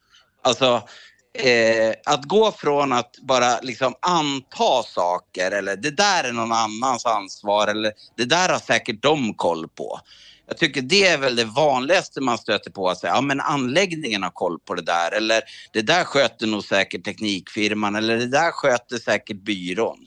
Alltså, 0.43 0.84
eh, 1.33 1.93
att 2.05 2.25
gå 2.25 2.51
från 2.51 2.93
att 2.93 3.15
bara 3.21 3.59
liksom 3.62 3.93
anta 4.00 4.83
saker 4.83 5.51
eller 5.51 5.75
det 5.75 5.91
där 5.91 6.24
är 6.24 6.31
någon 6.31 6.51
annans 6.51 7.05
ansvar 7.05 7.67
eller 7.67 7.91
det 8.17 8.25
där 8.25 8.50
har 8.50 8.59
säkert 8.59 9.01
de 9.01 9.33
koll 9.33 9.67
på. 9.67 10.00
Jag 10.48 10.57
tycker 10.57 10.81
det 10.81 11.07
är 11.07 11.17
väl 11.17 11.36
det 11.36 11.45
vanligaste 11.45 12.21
man 12.21 12.38
stöter 12.38 12.71
på. 12.71 12.89
Att 12.89 12.98
säga, 12.98 13.13
ja 13.13 13.21
men 13.21 13.41
anläggningen 13.41 14.24
har 14.24 14.29
koll 14.29 14.59
på 14.59 14.75
det 14.75 14.81
där. 14.81 15.12
Eller 15.12 15.41
det 15.74 15.81
där 15.81 16.03
sköter 16.03 16.48
nog 16.48 16.63
säkert 16.63 17.05
teknikfirman. 17.05 17.95
Eller 17.95 18.17
det 18.17 18.27
där 18.27 18.51
sköter 18.51 18.98
säkert 18.98 19.38
byrån. 19.38 19.98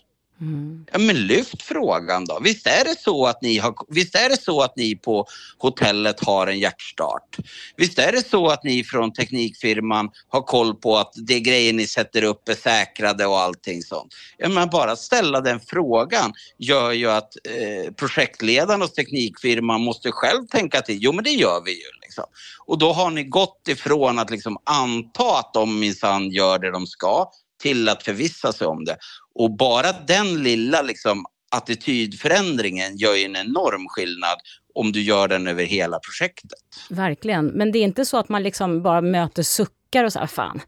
Mm. 0.42 0.84
Ja, 0.92 0.98
men 0.98 1.26
lyft 1.26 1.62
frågan 1.62 2.24
då. 2.24 2.38
Visst 2.42 2.66
är, 2.66 2.84
det 2.84 3.00
så 3.00 3.26
att 3.26 3.42
ni 3.42 3.58
har, 3.58 3.74
visst 3.88 4.14
är 4.14 4.28
det 4.28 4.42
så 4.42 4.62
att 4.62 4.76
ni 4.76 4.96
på 4.96 5.26
hotellet 5.58 6.24
har 6.24 6.46
en 6.46 6.58
hjärtstart? 6.58 7.36
Visst 7.76 7.98
är 7.98 8.12
det 8.12 8.28
så 8.28 8.48
att 8.48 8.64
ni 8.64 8.84
från 8.84 9.12
teknikfirman 9.12 10.10
har 10.28 10.42
koll 10.42 10.74
på 10.74 10.96
att 10.96 11.12
de 11.26 11.40
grejer 11.40 11.72
ni 11.72 11.86
sätter 11.86 12.22
upp 12.24 12.48
är 12.48 12.54
säkrade 12.54 13.26
och 13.26 13.40
allting 13.40 13.82
sånt? 13.82 14.14
Ja, 14.38 14.48
men 14.48 14.70
bara 14.70 14.96
ställa 14.96 15.40
den 15.40 15.60
frågan 15.60 16.32
gör 16.58 16.92
ju 16.92 17.10
att 17.10 17.32
eh, 17.44 17.92
projektledaren 17.92 18.80
hos 18.80 18.92
teknikfirman 18.92 19.80
måste 19.80 20.12
själv 20.12 20.46
tänka 20.46 20.80
till. 20.80 20.98
Jo, 21.00 21.12
men 21.12 21.24
det 21.24 21.30
gör 21.30 21.62
vi 21.64 21.70
ju. 21.70 21.90
Liksom. 22.02 22.24
Och 22.66 22.78
då 22.78 22.92
har 22.92 23.10
ni 23.10 23.24
gått 23.24 23.68
ifrån 23.68 24.18
att 24.18 24.30
liksom 24.30 24.58
anta 24.64 25.38
att 25.38 25.54
de 25.54 25.80
minsann 25.80 26.30
gör 26.30 26.58
det 26.58 26.70
de 26.70 26.86
ska 26.86 27.30
till 27.62 27.88
att 27.88 28.02
förvissa 28.02 28.52
sig 28.52 28.66
om 28.66 28.84
det. 28.84 28.96
Och 29.34 29.56
bara 29.56 29.92
den 29.92 30.42
lilla 30.42 30.82
liksom, 30.82 31.24
attitydförändringen 31.50 32.96
gör 32.96 33.14
ju 33.14 33.24
en 33.24 33.36
enorm 33.36 33.88
skillnad 33.88 34.38
om 34.74 34.92
du 34.92 35.02
gör 35.02 35.28
den 35.28 35.46
över 35.46 35.64
hela 35.64 35.98
projektet. 35.98 36.58
Verkligen, 36.90 37.46
men 37.46 37.72
det 37.72 37.78
är 37.78 37.84
inte 37.84 38.04
så 38.04 38.16
att 38.16 38.28
man 38.28 38.42
liksom 38.42 38.82
bara 38.82 39.00
möter 39.00 39.42
suckar 39.42 40.04
och 40.04 40.12
så 40.12 40.18
här, 40.18 40.26
fan, 40.26 40.60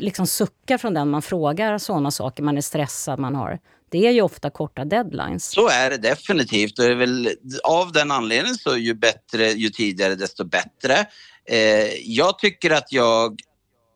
liksom 0.00 0.26
suckar 0.26 0.78
från 0.78 0.94
den 0.94 1.10
man 1.10 1.22
frågar 1.22 1.78
sådana 1.78 2.10
saker, 2.10 2.42
man 2.42 2.56
är 2.56 2.60
stressad, 2.60 3.18
man 3.18 3.34
har 3.34 3.58
det 3.94 4.06
är 4.06 4.10
ju 4.10 4.22
ofta 4.22 4.50
korta 4.50 4.84
deadlines. 4.84 5.50
Så 5.50 5.68
är 5.68 5.90
det 5.90 5.96
definitivt. 5.96 6.78
Och 6.78 6.84
det 6.84 6.90
är 6.90 6.94
väl, 6.96 7.30
av 7.64 7.92
den 7.92 8.10
anledningen 8.10 8.54
så 8.54 8.76
ju 8.76 8.94
bättre, 8.94 9.50
ju 9.50 9.68
tidigare 9.68 10.14
desto 10.14 10.44
bättre. 10.44 11.06
Eh, 11.48 11.94
jag 12.02 12.38
tycker 12.38 12.70
att 12.70 12.92
jag 12.92 13.40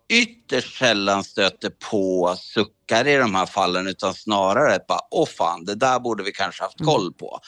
ytterst 0.09 0.79
sällan 0.79 1.25
stöter 1.25 1.71
på 1.91 2.37
suckar 2.39 3.07
i 3.07 3.17
de 3.17 3.35
här 3.35 3.47
fallen 3.47 3.87
utan 3.87 4.15
snarare 4.15 4.75
att 4.75 4.87
bara, 4.87 5.01
åh 5.11 5.27
fan, 5.27 5.65
det 5.65 5.75
där 5.75 6.01
borde 6.01 6.25
vi 6.25 6.33
kanske 6.33 6.63
haft 6.63 6.81
mm. 6.81 6.93
koll 6.93 7.13
på. 7.13 7.41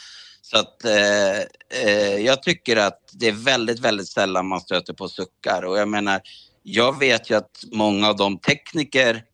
Så 0.43 0.59
att 0.59 0.85
eh, 0.85 1.39
eh, 1.85 2.17
jag 2.17 2.43
tycker 2.43 2.77
att 2.77 3.01
det 3.13 3.29
är 3.29 3.33
väldigt, 3.33 3.81
väldigt 3.81 4.09
sällan 4.09 4.47
man 4.47 4.61
stöter 4.61 4.93
på 4.93 5.09
suckar 5.09 5.65
och 5.65 5.79
jag 5.79 5.89
menar, 5.89 6.21
jag 6.63 6.99
vet 6.99 7.31
ju 7.31 7.35
att 7.35 7.65
många 7.73 8.09
av 8.09 8.17
de 8.17 8.39
tekniker 8.39 9.25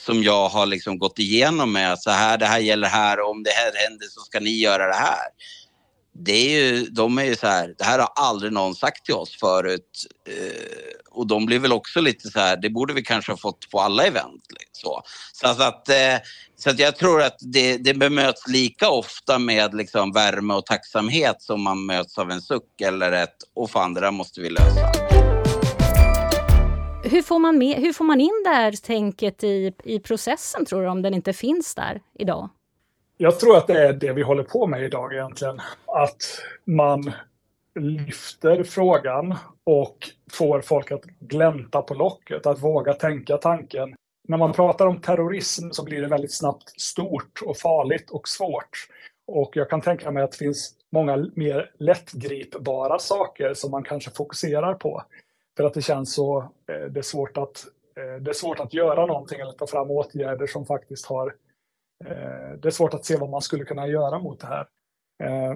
som 0.00 0.22
jag 0.22 0.48
har 0.48 0.66
liksom 0.66 0.98
gått 0.98 1.18
igenom 1.18 1.72
med 1.72 1.98
så 1.98 2.10
här, 2.10 2.38
det 2.38 2.46
här 2.46 2.58
gäller 2.58 2.88
här 2.88 3.20
och 3.20 3.30
om 3.30 3.42
det 3.42 3.50
här 3.50 3.72
händer 3.88 4.06
så 4.10 4.20
ska 4.20 4.40
ni 4.40 4.50
göra 4.50 4.86
det 4.86 4.94
här 4.94 5.26
det 6.18 6.32
är 6.32 6.60
ju, 6.60 6.86
de 6.86 7.18
är 7.18 7.24
ju 7.24 7.36
så 7.36 7.46
här, 7.46 7.74
det 7.78 7.84
här 7.84 7.98
har 7.98 8.08
aldrig 8.16 8.52
någon 8.52 8.74
sagt 8.74 9.04
till 9.04 9.14
oss 9.14 9.40
förut. 9.40 10.06
Eh, 10.28 10.96
och 11.10 11.26
de 11.26 11.46
blir 11.46 11.58
väl 11.58 11.72
också 11.72 12.00
lite 12.00 12.28
så 12.28 12.38
här, 12.38 12.56
det 12.56 12.70
borde 12.70 12.94
vi 12.94 13.02
kanske 13.02 13.32
ha 13.32 13.36
fått 13.36 13.70
på 13.70 13.80
alla 13.80 14.06
event. 14.06 14.42
Liksom, 14.60 15.02
så, 15.32 15.54
så, 15.54 15.62
att, 15.62 15.88
eh, 15.88 16.16
så 16.56 16.70
att 16.70 16.78
jag 16.78 16.96
tror 16.96 17.22
att 17.22 17.36
det, 17.40 17.76
det 17.76 17.94
bemöts 17.94 18.48
lika 18.48 18.90
ofta 18.90 19.38
med 19.38 19.74
liksom 19.74 20.12
värme 20.12 20.54
och 20.54 20.66
tacksamhet 20.66 21.42
som 21.42 21.62
man 21.62 21.86
möts 21.86 22.18
av 22.18 22.30
en 22.30 22.40
suck 22.40 22.80
eller 22.80 23.12
ett, 23.12 23.36
och 23.54 23.70
fan 23.70 23.94
det 23.94 24.00
där 24.00 24.10
måste 24.10 24.40
vi 24.40 24.50
lösa. 24.50 24.92
Hur 27.04 27.22
får 27.22 27.38
man, 27.38 27.58
med, 27.58 27.76
hur 27.76 27.92
får 27.92 28.04
man 28.04 28.20
in 28.20 28.42
det 28.44 28.50
här 28.50 28.72
tänket 28.72 29.44
i, 29.44 29.72
i 29.84 30.00
processen 30.00 30.66
tror 30.66 30.82
du, 30.82 30.88
om 30.88 31.02
den 31.02 31.14
inte 31.14 31.32
finns 31.32 31.74
där 31.74 32.00
idag? 32.18 32.50
Jag 33.18 33.40
tror 33.40 33.56
att 33.56 33.66
det 33.66 33.86
är 33.86 33.92
det 33.92 34.12
vi 34.12 34.22
håller 34.22 34.42
på 34.42 34.66
med 34.66 34.82
idag 34.82 35.12
egentligen. 35.12 35.60
Att 35.86 36.22
man 36.64 37.12
lyfter 37.80 38.64
frågan 38.64 39.34
och 39.64 39.96
får 40.32 40.60
folk 40.60 40.92
att 40.92 41.04
glänta 41.04 41.82
på 41.82 41.94
locket, 41.94 42.46
att 42.46 42.62
våga 42.62 42.92
tänka 42.92 43.36
tanken. 43.36 43.94
När 44.28 44.36
man 44.36 44.52
pratar 44.52 44.86
om 44.86 45.00
terrorism 45.00 45.70
så 45.70 45.84
blir 45.84 46.00
det 46.00 46.08
väldigt 46.08 46.34
snabbt 46.34 46.80
stort 46.80 47.40
och 47.46 47.56
farligt 47.56 48.10
och 48.10 48.28
svårt. 48.28 48.88
Och 49.26 49.50
jag 49.56 49.70
kan 49.70 49.80
tänka 49.80 50.10
mig 50.10 50.22
att 50.22 50.32
det 50.32 50.38
finns 50.38 50.74
många 50.92 51.30
mer 51.34 51.70
lättgripbara 51.78 52.98
saker 52.98 53.54
som 53.54 53.70
man 53.70 53.82
kanske 53.82 54.10
fokuserar 54.10 54.74
på. 54.74 55.02
För 55.56 55.64
att 55.64 55.74
det 55.74 55.82
känns 55.82 56.14
så, 56.14 56.38
eh, 56.38 56.90
det 56.90 57.00
är 57.00 57.02
svårt 57.02 57.36
att, 57.36 57.64
eh, 57.96 58.22
det 58.22 58.30
är 58.30 58.34
svårt 58.34 58.60
att 58.60 58.74
göra 58.74 59.06
någonting 59.06 59.40
eller 59.40 59.52
ta 59.52 59.66
fram 59.66 59.90
åtgärder 59.90 60.46
som 60.46 60.66
faktiskt 60.66 61.06
har 61.06 61.34
Eh, 62.04 62.58
det 62.58 62.68
är 62.68 62.70
svårt 62.70 62.94
att 62.94 63.04
se 63.04 63.16
vad 63.16 63.30
man 63.30 63.42
skulle 63.42 63.64
kunna 63.64 63.86
göra 63.86 64.18
mot 64.18 64.40
det 64.40 64.46
här. 64.46 64.66
Eh, 65.22 65.54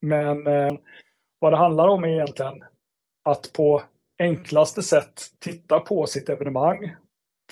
men 0.00 0.46
eh, 0.46 0.72
vad 1.38 1.52
det 1.52 1.56
handlar 1.56 1.88
om 1.88 2.04
är 2.04 2.08
egentligen 2.08 2.64
att 3.24 3.52
på 3.52 3.82
enklaste 4.18 4.82
sätt 4.82 5.22
titta 5.38 5.80
på 5.80 6.06
sitt 6.06 6.28
evenemang, 6.28 6.96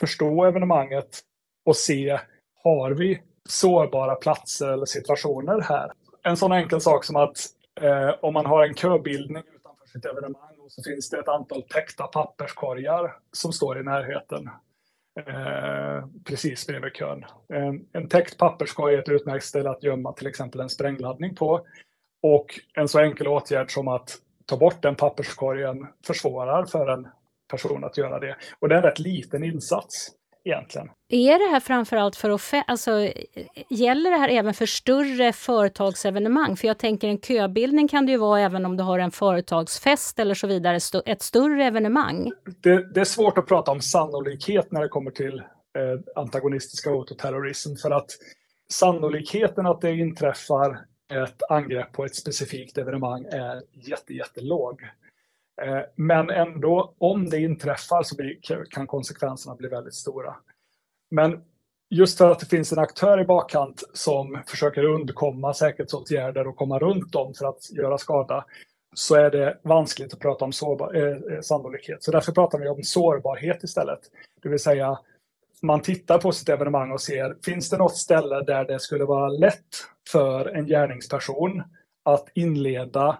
förstå 0.00 0.44
evenemanget 0.44 1.20
och 1.64 1.76
se, 1.76 2.20
har 2.62 2.90
vi 2.90 3.22
sårbara 3.48 4.14
platser 4.14 4.68
eller 4.68 4.86
situationer 4.86 5.60
här? 5.60 5.92
En 6.22 6.36
sån 6.36 6.52
enkel 6.52 6.80
sak 6.80 7.04
som 7.04 7.16
att 7.16 7.38
eh, 7.80 8.14
om 8.20 8.34
man 8.34 8.46
har 8.46 8.66
en 8.66 8.74
köbildning 8.74 9.42
utanför 9.54 9.86
sitt 9.86 10.04
evenemang 10.04 10.58
och 10.58 10.72
så 10.72 10.82
finns 10.82 11.10
det 11.10 11.18
ett 11.18 11.28
antal 11.28 11.62
täckta 11.62 12.06
papperskorgar 12.06 13.16
som 13.32 13.52
står 13.52 13.80
i 13.80 13.82
närheten. 13.82 14.50
Eh, 15.26 16.06
precis 16.24 16.66
bredvid 16.66 16.92
kön. 16.96 17.24
En, 17.48 17.86
en 17.92 18.08
täckt 18.08 18.38
papperskorg 18.38 18.94
är 18.94 18.98
ett 18.98 19.08
utmärkt 19.08 19.44
ställe 19.44 19.70
att 19.70 19.82
gömma 19.82 20.12
till 20.12 20.26
exempel 20.26 20.60
en 20.60 20.68
sprängladdning 20.68 21.34
på. 21.34 21.66
Och 22.22 22.60
en 22.74 22.88
så 22.88 22.98
enkel 22.98 23.28
åtgärd 23.28 23.70
som 23.70 23.88
att 23.88 24.18
ta 24.46 24.56
bort 24.56 24.82
den 24.82 24.94
papperskorgen 24.94 25.86
försvårar 26.06 26.64
för 26.64 26.88
en 26.88 27.08
person 27.50 27.84
att 27.84 27.98
göra 27.98 28.18
det. 28.18 28.36
Och 28.58 28.68
det 28.68 28.74
är 28.74 28.78
en 28.78 28.84
rätt 28.84 28.98
liten 28.98 29.44
insats 29.44 30.10
egentligen. 30.44 30.88
Är 31.08 31.38
det 31.38 31.50
här 31.50 31.60
framförallt 31.60 32.16
för 32.16 32.30
att... 32.30 32.54
Alltså, 32.66 32.90
gäller 33.68 34.10
det 34.10 34.16
här 34.16 34.28
även 34.28 34.54
för 34.54 34.66
större 34.66 35.32
företagsevenemang? 35.32 36.56
För 36.56 36.68
jag 36.68 36.78
tänker 36.78 37.08
en 37.08 37.20
köbildning 37.20 37.88
kan 37.88 38.06
det 38.06 38.12
ju 38.12 38.18
vara 38.18 38.40
även 38.40 38.66
om 38.66 38.76
du 38.76 38.82
har 38.82 38.98
en 38.98 39.10
företagsfest 39.10 40.18
eller 40.18 40.34
så 40.34 40.46
vidare, 40.46 40.78
ett 41.06 41.22
större 41.22 41.64
evenemang. 41.64 42.30
Det, 42.62 42.94
det 42.94 43.00
är 43.00 43.04
svårt 43.04 43.38
att 43.38 43.46
prata 43.46 43.70
om 43.70 43.80
sannolikhet 43.80 44.72
när 44.72 44.80
det 44.80 44.88
kommer 44.88 45.10
till 45.10 45.38
eh, 45.38 46.00
antagonistiska 46.16 46.90
hot 46.90 47.10
och 47.10 47.18
terrorism 47.18 47.76
för 47.76 47.90
att 47.90 48.10
sannolikheten 48.68 49.66
att 49.66 49.80
det 49.80 49.92
inträffar 49.92 50.78
ett 51.10 51.42
angrepp 51.48 51.92
på 51.92 52.04
ett 52.04 52.14
specifikt 52.14 52.78
evenemang 52.78 53.24
är 53.24 53.62
jätte, 53.72 54.14
jättelåg. 54.14 54.80
Eh, 55.60 55.82
men 55.96 56.30
ändå, 56.30 56.94
om 56.98 57.30
det 57.30 57.38
inträffar 57.38 58.02
så 58.02 58.16
kan 58.70 58.86
konsekvenserna 58.86 59.56
bli 59.56 59.68
väldigt 59.68 59.94
stora. 59.94 60.36
Men 61.10 61.40
just 61.90 62.18
för 62.18 62.30
att 62.30 62.40
det 62.40 62.46
finns 62.46 62.72
en 62.72 62.78
aktör 62.78 63.20
i 63.20 63.24
bakkant 63.24 63.82
som 63.92 64.42
försöker 64.46 64.84
undkomma 64.84 65.54
säkerhetsåtgärder 65.54 66.46
och 66.46 66.56
komma 66.56 66.78
runt 66.78 67.12
dem 67.12 67.34
för 67.34 67.46
att 67.46 67.70
göra 67.70 67.98
skada, 67.98 68.44
så 68.94 69.14
är 69.14 69.30
det 69.30 69.58
vanskligt 69.62 70.12
att 70.12 70.20
prata 70.20 70.44
om 70.44 70.52
sårbar, 70.52 70.94
eh, 70.94 71.34
eh, 71.34 71.40
sannolikhet. 71.40 72.02
Så 72.02 72.10
därför 72.10 72.32
pratar 72.32 72.58
vi 72.58 72.68
om 72.68 72.82
sårbarhet 72.82 73.64
istället. 73.64 74.00
Det 74.42 74.48
vill 74.48 74.58
säga, 74.58 74.98
man 75.62 75.82
tittar 75.82 76.18
på 76.18 76.32
sitt 76.32 76.48
evenemang 76.48 76.90
och 76.92 77.00
ser, 77.00 77.36
finns 77.44 77.70
det 77.70 77.76
något 77.76 77.96
ställe 77.96 78.42
där 78.42 78.64
det 78.64 78.80
skulle 78.80 79.04
vara 79.04 79.28
lätt 79.28 79.86
för 80.10 80.46
en 80.46 80.66
gärningsperson 80.66 81.62
att 82.04 82.28
inleda 82.34 83.18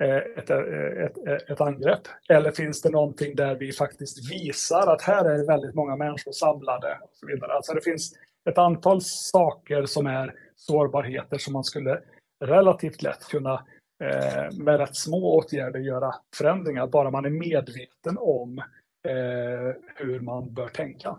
Eh, 0.00 0.16
ett, 0.16 0.50
eh, 0.50 0.58
ett, 1.04 1.18
eh, 1.26 1.52
ett, 1.52 1.60
angrepp? 1.60 2.00
Eller 2.28 2.50
finns 2.50 2.82
det 2.82 2.90
någonting 2.90 3.36
där 3.36 3.54
vi 3.54 3.72
faktiskt 3.72 4.32
visar 4.32 4.92
att 4.92 5.02
här 5.02 5.24
är 5.24 5.46
väldigt 5.46 5.74
många 5.74 5.96
människor 5.96 6.32
samlade? 6.32 6.98
Och 7.02 7.10
så 7.12 7.26
vidare. 7.26 7.52
Alltså 7.52 7.72
det 7.72 7.80
finns 7.80 8.12
ett 8.50 8.58
antal 8.58 9.00
saker 9.02 9.86
som 9.86 10.06
är 10.06 10.34
sårbarheter 10.56 11.38
som 11.38 11.52
man 11.52 11.64
skulle 11.64 12.00
relativt 12.44 13.02
lätt 13.02 13.24
kunna 13.24 13.64
med 14.52 14.78
rätt 14.78 14.96
små 14.96 15.38
åtgärder 15.38 15.80
göra 15.80 16.14
förändringar, 16.36 16.86
bara 16.86 17.10
man 17.10 17.24
är 17.24 17.30
medveten 17.30 18.18
om 18.18 18.62
hur 19.94 20.20
man 20.20 20.54
bör 20.54 20.68
tänka. 20.68 21.16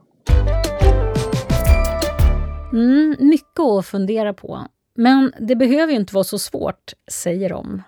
Mm, 2.73 3.15
mycket 3.19 3.59
att 3.59 3.85
fundera 3.85 4.33
på. 4.33 4.67
Men 4.95 5.33
det 5.39 5.55
behöver 5.55 5.93
ju 5.93 5.99
inte 5.99 6.13
vara 6.13 6.23
så 6.23 6.39
svårt, 6.39 6.93
säger 7.11 7.49
de. 7.49 7.83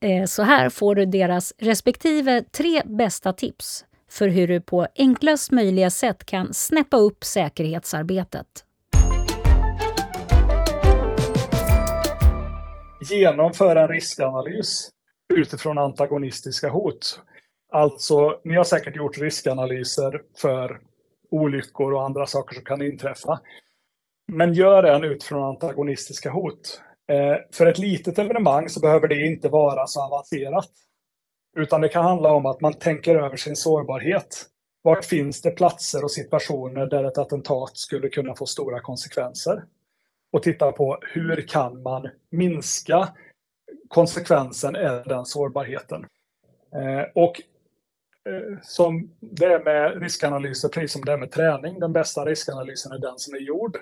Eh, 0.00 0.24
så 0.24 0.42
här 0.42 0.68
får 0.68 0.94
du 0.94 1.06
deras 1.06 1.54
respektive 1.58 2.42
tre 2.42 2.82
bästa 2.84 3.32
tips 3.32 3.84
för 4.10 4.28
hur 4.28 4.48
du 4.48 4.60
på 4.60 4.86
enklast 4.96 5.52
möjliga 5.52 5.90
sätt 5.90 6.24
kan 6.24 6.54
snäppa 6.54 6.96
upp 6.96 7.24
säkerhetsarbetet. 7.24 8.46
Genomföra 13.10 13.82
en 13.82 13.88
riskanalys 13.88 14.90
utifrån 15.34 15.78
antagonistiska 15.78 16.68
hot. 16.68 17.20
Alltså, 17.72 18.40
ni 18.44 18.54
har 18.54 18.64
säkert 18.64 18.96
gjort 18.96 19.18
riskanalyser 19.18 20.22
för 20.36 20.80
olyckor 21.30 21.92
och 21.92 22.04
andra 22.04 22.26
saker 22.26 22.54
som 22.54 22.64
kan 22.64 22.82
inträffa. 22.82 23.40
Men 24.32 24.54
gör 24.54 24.82
en 24.82 25.04
utifrån 25.04 25.44
antagonistiska 25.44 26.30
hot. 26.30 26.80
Eh, 27.08 27.36
för 27.52 27.66
ett 27.66 27.78
litet 27.78 28.18
evenemang 28.18 28.68
så 28.68 28.80
behöver 28.80 29.08
det 29.08 29.26
inte 29.26 29.48
vara 29.48 29.86
så 29.86 30.02
avancerat. 30.02 30.70
Utan 31.56 31.80
det 31.80 31.88
kan 31.88 32.04
handla 32.04 32.32
om 32.32 32.46
att 32.46 32.60
man 32.60 32.74
tänker 32.74 33.16
över 33.16 33.36
sin 33.36 33.56
sårbarhet. 33.56 34.46
Vart 34.82 35.04
finns 35.04 35.42
det 35.42 35.50
platser 35.50 36.04
och 36.04 36.10
situationer 36.10 36.86
där 36.86 37.04
ett 37.04 37.18
attentat 37.18 37.76
skulle 37.76 38.08
kunna 38.08 38.34
få 38.34 38.46
stora 38.46 38.80
konsekvenser? 38.80 39.64
Och 40.32 40.42
titta 40.42 40.72
på 40.72 40.98
hur 41.02 41.48
kan 41.48 41.82
man 41.82 42.08
minska 42.30 43.08
konsekvensen 43.88 44.76
eller 44.76 45.04
den 45.04 45.26
sårbarheten. 45.26 46.06
Eh, 46.74 47.10
och 47.14 47.42
eh, 48.24 48.58
som 48.62 49.10
det 49.20 49.44
är 49.44 49.64
med 49.64 50.02
riskanalyser, 50.02 50.68
precis 50.68 50.92
som 50.92 51.04
det 51.04 51.12
är 51.12 51.18
med 51.18 51.30
träning, 51.30 51.80
den 51.80 51.92
bästa 51.92 52.24
riskanalysen 52.24 52.92
är 52.92 52.98
den 52.98 53.18
som 53.18 53.34
är 53.34 53.38
gjord. 53.38 53.76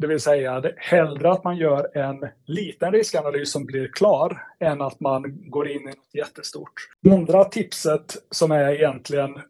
Det 0.00 0.06
vill 0.06 0.20
säga 0.20 0.62
hellre 0.76 1.30
att 1.30 1.44
man 1.44 1.56
gör 1.56 1.98
en 1.98 2.28
liten 2.44 2.92
riskanalys 2.92 3.52
som 3.52 3.66
blir 3.66 3.88
klar 3.88 4.46
än 4.60 4.80
att 4.82 5.00
man 5.00 5.50
går 5.50 5.68
in 5.68 5.82
i 5.82 5.84
något 5.84 6.14
jättestort. 6.14 6.72
Det 7.00 7.14
andra 7.14 7.44
tipset 7.44 8.16
som 8.30 8.50
är 8.50 8.70
egentligen 8.72 9.40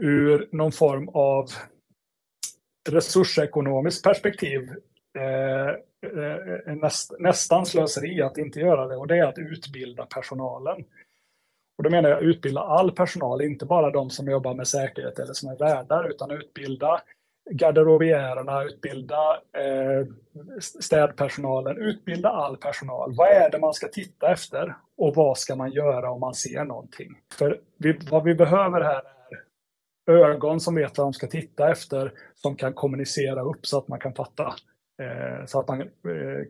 ur 0.00 0.48
någon 0.52 0.72
form 0.72 1.08
av 1.08 1.50
resursekonomiskt 2.90 4.04
perspektiv 4.04 4.70
eh, 5.18 5.68
eh, 6.12 6.74
näst, 6.76 7.12
nästan 7.18 7.66
slöseri 7.66 8.22
att 8.22 8.38
inte 8.38 8.60
göra 8.60 8.86
det 8.86 8.96
och 8.96 9.06
det 9.06 9.18
är 9.18 9.26
att 9.26 9.38
utbilda 9.38 10.06
personalen. 10.06 10.84
Och 11.78 11.84
då 11.84 11.90
menar 11.90 12.10
jag 12.10 12.22
utbilda 12.22 12.60
all 12.60 12.92
personal, 12.92 13.42
inte 13.42 13.66
bara 13.66 13.90
de 13.90 14.10
som 14.10 14.28
jobbar 14.28 14.54
med 14.54 14.68
säkerhet 14.68 15.18
eller 15.18 15.32
som 15.32 15.48
är 15.48 15.56
värdar, 15.56 16.10
utan 16.10 16.30
utbilda 16.30 17.00
garderobiärerna, 17.50 18.64
utbilda 18.64 19.40
eh, 19.52 20.06
städpersonalen, 20.60 21.76
utbilda 21.76 22.28
all 22.28 22.56
personal. 22.56 23.14
Vad 23.16 23.28
är 23.28 23.50
det 23.50 23.58
man 23.58 23.74
ska 23.74 23.88
titta 23.88 24.32
efter 24.32 24.74
och 24.96 25.14
vad 25.14 25.38
ska 25.38 25.56
man 25.56 25.70
göra 25.70 26.10
om 26.10 26.20
man 26.20 26.34
ser 26.34 26.64
någonting? 26.64 27.08
För 27.38 27.60
vi, 27.78 27.98
vad 28.10 28.24
vi 28.24 28.34
behöver 28.34 28.80
här 28.80 29.02
är 30.06 30.12
ögon 30.12 30.60
som 30.60 30.74
vet 30.74 30.98
vad 30.98 31.06
de 31.06 31.12
ska 31.12 31.26
titta 31.26 31.70
efter, 31.70 32.12
som 32.34 32.56
kan 32.56 32.72
kommunicera 32.72 33.42
upp 33.42 33.66
så 33.66 33.78
att 33.78 33.88
man 33.88 33.98
kan 33.98 34.14
fatta 34.14 34.54
eh, 35.02 35.46
så 35.46 35.60
att 35.60 35.68
man 35.68 35.80
eh, 35.80 35.86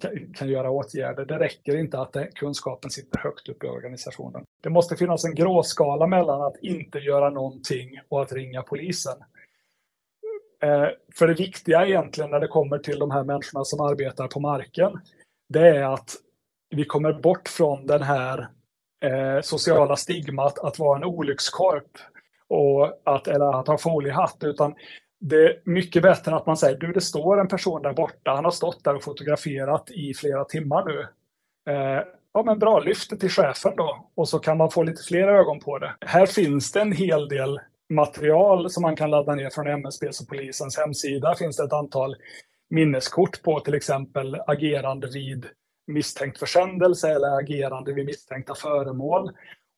kan, 0.01 0.33
kan, 0.35 0.49
göra 0.49 0.71
åtgärder. 0.71 1.25
Det 1.25 1.39
räcker 1.39 1.77
inte 1.77 2.01
att 2.01 2.13
det, 2.13 2.27
kunskapen 2.35 2.91
sitter 2.91 3.19
högt 3.19 3.49
upp 3.49 3.65
i 3.65 3.67
organisationen. 3.67 4.45
Det 4.63 4.71
måste 4.71 4.97
finnas 4.97 5.25
en 5.25 5.35
gråskala 5.35 6.07
mellan 6.07 6.43
att 6.43 6.57
inte 6.63 6.99
göra 6.99 7.31
någonting 7.31 8.01
och 8.09 8.23
att 8.23 8.33
ringa 8.33 8.63
polisen. 8.63 9.17
Eh, 10.63 10.89
för 11.15 11.27
det 11.27 11.35
viktiga 11.35 11.87
egentligen 11.87 12.31
när 12.31 12.41
det 12.41 12.49
kommer 12.49 12.79
till 12.79 12.99
de 12.99 13.11
här 13.11 13.25
människorna 13.25 13.65
som 13.65 13.81
arbetar 13.81 14.27
på 14.29 14.41
marken, 14.41 15.01
det 15.49 15.69
är 15.69 15.95
att 15.95 16.17
vi 16.71 16.85
kommer 16.85 17.13
bort 17.13 17.49
från 17.49 17.87
den 17.87 18.03
här 18.03 18.49
eh, 19.05 19.41
sociala 19.43 19.97
stigmat 19.97 20.59
att 20.59 20.79
vara 20.79 20.99
en 20.99 21.05
olyckskorp 21.05 21.99
och 22.49 23.03
att, 23.05 23.29
eller 23.29 23.61
att 23.61 23.67
ha 23.67 23.79
foliehatt, 23.79 24.37
utan 24.41 24.75
det 25.21 25.37
är 25.37 25.61
mycket 25.65 26.03
bättre 26.03 26.37
att 26.37 26.47
man 26.47 26.57
säger 26.57 26.79
du 26.79 26.93
det 26.93 27.01
står 27.01 27.41
en 27.41 27.49
person 27.49 27.83
där 27.83 27.93
borta, 27.93 28.31
han 28.31 28.45
har 28.45 28.51
stått 28.51 28.85
där 28.85 28.95
och 28.95 29.05
fotograferat 29.05 29.91
i 29.91 30.15
flera 30.15 30.45
timmar 30.45 30.85
nu. 30.85 31.01
Eh, 31.73 32.03
ja 32.35 32.43
men 32.43 32.59
bra, 32.59 32.81
lyft 32.81 33.11
det 33.11 33.17
till 33.17 33.31
chefen 33.31 33.73
då 33.77 34.11
och 34.15 34.29
så 34.29 34.39
kan 34.39 34.57
man 34.57 34.71
få 34.71 34.83
lite 34.83 35.03
fler 35.03 35.29
ögon 35.29 35.61
på 35.61 35.79
det. 35.79 35.95
Här 36.01 36.27
finns 36.27 36.73
det 36.73 36.81
en 36.81 36.93
hel 36.93 37.29
del 37.29 37.61
material 37.89 38.71
som 38.71 38.83
man 38.83 38.97
kan 38.97 39.11
ladda 39.11 39.35
ner 39.35 39.51
från 39.51 39.67
MSBs 39.67 40.21
och 40.21 40.29
polisens 40.29 40.79
hemsida 40.79 41.35
finns 41.35 41.57
det 41.57 41.65
ett 41.65 41.73
antal 41.73 42.17
minneskort 42.71 43.43
på 43.43 43.61
till 43.61 43.75
exempel 43.75 44.37
agerande 44.47 45.11
vid 45.11 45.47
misstänkt 45.87 46.39
försändelse 46.39 47.09
eller 47.09 47.39
agerande 47.39 47.93
vid 47.93 48.07
misstänkta 48.07 48.55
föremål. 48.55 49.31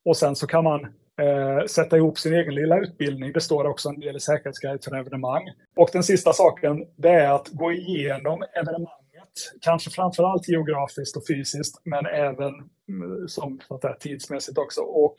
Och 0.05 0.16
sen 0.16 0.37
så 0.37 0.46
kan 0.46 0.64
man 0.64 0.85
eh, 1.20 1.66
sätta 1.66 1.96
ihop 1.96 2.18
sin 2.18 2.35
egen 2.35 2.55
lilla 2.55 2.79
utbildning. 2.79 3.33
Det 3.33 3.40
står 3.40 3.64
också 3.64 3.88
en 3.88 4.01
del 4.01 4.16
i 4.16 4.20
säkerhetsguide 4.20 4.85
för 4.85 4.96
evenemang. 4.96 5.51
Och 5.77 5.88
den 5.92 6.03
sista 6.03 6.33
saken, 6.33 6.87
det 6.96 7.11
är 7.11 7.31
att 7.31 7.49
gå 7.49 7.73
igenom 7.73 8.42
evenemanget, 8.55 9.33
kanske 9.61 9.90
framförallt 9.90 10.49
geografiskt 10.49 11.16
och 11.16 11.27
fysiskt, 11.29 11.81
men 11.85 12.07
även 12.07 12.55
mm, 12.88 13.29
som 13.29 13.61
så 13.68 13.75
att 13.75 13.81
säga, 13.81 13.94
tidsmässigt 13.94 14.59
också. 14.59 14.81
Och 14.81 15.14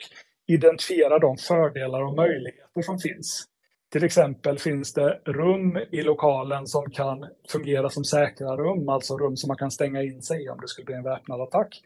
identifiera 0.53 1.19
de 1.19 1.37
fördelar 1.37 2.03
och 2.03 2.15
möjligheter 2.15 2.81
som 2.81 2.99
finns. 2.99 3.47
Till 3.91 4.03
exempel 4.03 4.59
finns 4.59 4.93
det 4.93 5.19
rum 5.25 5.77
i 5.91 6.01
lokalen 6.01 6.67
som 6.67 6.89
kan 6.89 7.25
fungera 7.49 7.89
som 7.89 8.03
säkra 8.03 8.57
rum, 8.57 8.89
alltså 8.89 9.17
rum 9.17 9.37
som 9.37 9.47
man 9.47 9.57
kan 9.57 9.71
stänga 9.71 10.03
in 10.03 10.21
sig 10.21 10.43
i 10.43 10.49
om 10.49 10.59
det 10.61 10.67
skulle 10.67 10.85
bli 10.85 10.95
en 10.95 11.03
väpnad 11.03 11.41
attack. 11.41 11.81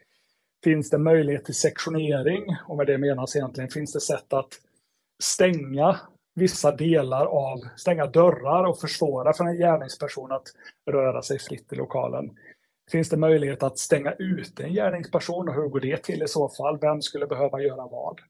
Finns 0.64 0.90
det 0.90 0.98
möjlighet 0.98 1.44
till 1.44 1.54
sektionering, 1.54 2.56
och 2.68 2.76
med 2.76 2.86
det 2.86 2.98
menas 2.98 3.36
egentligen 3.36 3.70
finns 3.70 3.92
det 3.92 4.00
sätt 4.00 4.32
att 4.32 4.48
stänga 5.22 6.00
vissa 6.34 6.76
delar 6.76 7.26
av, 7.26 7.60
stänga 7.76 8.06
dörrar 8.06 8.64
och 8.64 8.80
försvåra 8.80 9.32
för 9.32 9.44
en 9.44 9.56
gärningsperson 9.56 10.32
att 10.32 10.46
röra 10.90 11.22
sig 11.22 11.38
fritt 11.38 11.72
i 11.72 11.76
lokalen. 11.76 12.30
Finns 12.90 13.08
det 13.08 13.16
möjlighet 13.16 13.62
att 13.62 13.78
stänga 13.78 14.12
ute 14.12 14.64
en 14.64 14.72
gärningsperson 14.72 15.48
och 15.48 15.54
hur 15.54 15.68
går 15.68 15.80
det 15.80 16.02
till 16.02 16.22
i 16.22 16.28
så 16.28 16.48
fall? 16.48 16.78
Vem 16.80 17.02
skulle 17.02 17.26
behöva 17.26 17.60
göra 17.60 17.86
vad? 17.86 18.20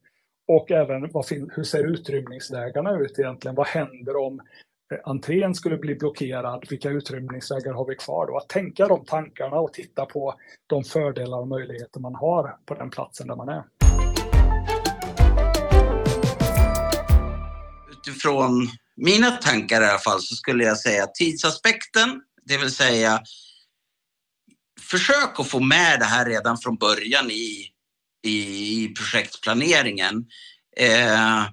Och 0.49 0.71
även 0.71 1.11
vad, 1.13 1.27
hur 1.31 1.65
ser 1.65 1.85
utrymningsvägarna 1.85 2.99
ut 2.99 3.19
egentligen? 3.19 3.55
Vad 3.55 3.67
händer 3.67 4.17
om 4.17 4.41
eh, 4.93 4.99
entrén 5.05 5.55
skulle 5.55 5.77
bli 5.77 5.95
blockerad? 5.95 6.65
Vilka 6.71 6.91
utrymningsvägar 6.91 7.73
har 7.73 7.87
vi 7.87 7.95
kvar 7.95 8.27
då? 8.27 8.37
Att 8.37 8.49
tänka 8.49 8.89
de 8.89 9.05
tankarna 9.05 9.57
och 9.57 9.73
titta 9.73 10.07
på 10.07 10.35
de 10.67 10.85
fördelar 10.85 11.39
och 11.39 11.49
möjligheter 11.49 12.01
man 12.01 12.15
har 12.15 12.57
på 12.67 12.75
den 12.75 12.91
platsen 12.91 13.27
där 13.27 13.37
man 13.37 13.49
är. 13.49 13.65
Utifrån 17.91 18.69
mina 18.97 19.31
tankar 19.31 19.83
i 19.83 19.85
alla 19.85 19.99
fall 19.99 20.21
så 20.21 20.35
skulle 20.35 20.65
jag 20.65 20.79
säga 20.79 21.07
tidsaspekten, 21.07 22.23
det 22.45 22.59
vill 22.59 22.71
säga 22.71 23.21
försök 24.81 25.41
att 25.41 25.49
få 25.49 25.61
med 25.61 26.01
det 26.01 26.05
här 26.05 26.27
redan 26.27 26.59
från 26.59 26.77
början 26.77 27.31
i 27.31 27.76
i 28.27 28.89
projektplaneringen. 28.89 30.25
Eh, 30.77 31.45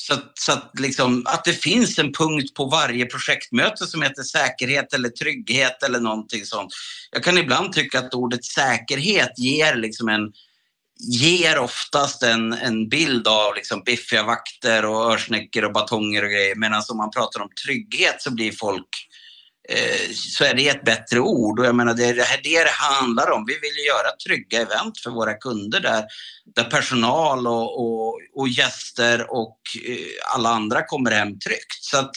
så, 0.00 0.14
så 0.34 0.52
att, 0.52 0.70
liksom, 0.78 1.26
att 1.26 1.44
det 1.44 1.52
finns 1.52 1.98
en 1.98 2.12
punkt 2.12 2.54
på 2.54 2.64
varje 2.64 3.06
projektmöte 3.06 3.86
som 3.86 4.02
heter 4.02 4.22
säkerhet 4.22 4.94
eller 4.94 5.08
trygghet 5.08 5.82
eller 5.82 6.00
någonting 6.00 6.44
sånt. 6.44 6.72
Jag 7.10 7.24
kan 7.24 7.38
ibland 7.38 7.72
tycka 7.72 7.98
att 7.98 8.14
ordet 8.14 8.44
säkerhet 8.44 9.38
ger 9.38 9.76
liksom 9.76 10.08
en 10.08 10.32
ger 11.00 11.58
oftast 11.58 12.22
en, 12.22 12.52
en 12.52 12.88
bild 12.88 13.28
av 13.28 13.54
liksom 13.54 13.82
biffiga 13.84 14.22
vakter 14.22 14.84
och 14.84 15.12
örsnäckor 15.12 15.64
och 15.64 15.72
batonger 15.72 16.24
och 16.24 16.30
grejer. 16.30 16.54
Medan 16.54 16.82
om 16.88 16.96
man 16.96 17.10
pratar 17.10 17.40
om 17.40 17.48
trygghet 17.64 18.22
så 18.22 18.30
blir 18.34 18.52
folk 18.52 18.88
Eh, 19.68 20.12
så 20.12 20.44
är 20.44 20.54
det 20.54 20.68
ett 20.68 20.84
bättre 20.84 21.20
ord. 21.20 21.60
Och 21.60 21.66
jag 21.66 21.74
menar, 21.74 21.94
det 21.94 22.04
är 22.04 22.14
det 22.14 22.22
här 22.22 22.40
det, 22.42 22.70
handlar 22.70 23.30
om. 23.30 23.44
Vi 23.46 23.52
vill 23.52 23.86
göra 23.86 24.16
trygga 24.26 24.60
event 24.62 24.98
för 24.98 25.10
våra 25.10 25.34
kunder 25.34 25.80
där, 25.80 26.04
där 26.54 26.64
personal 26.64 27.46
och, 27.46 27.80
och, 27.80 28.20
och 28.34 28.48
gäster 28.48 29.26
och 29.30 29.58
eh, 29.86 30.34
alla 30.34 30.48
andra 30.48 30.82
kommer 30.82 31.10
hem 31.10 31.38
tryggt. 31.38 31.78
Så 31.80 31.98
att 31.98 32.10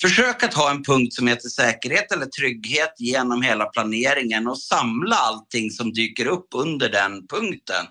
Försök 0.00 0.42
att 0.42 0.54
ha 0.54 0.70
en 0.70 0.82
punkt 0.82 1.14
som 1.14 1.26
heter 1.26 1.48
säkerhet 1.48 2.12
eller 2.12 2.26
trygghet 2.26 2.94
genom 2.98 3.42
hela 3.42 3.64
planeringen 3.64 4.48
och 4.48 4.60
samla 4.60 5.16
allting 5.16 5.70
som 5.70 5.92
dyker 5.92 6.26
upp 6.26 6.48
under 6.54 6.88
den 6.88 7.26
punkten 7.26 7.86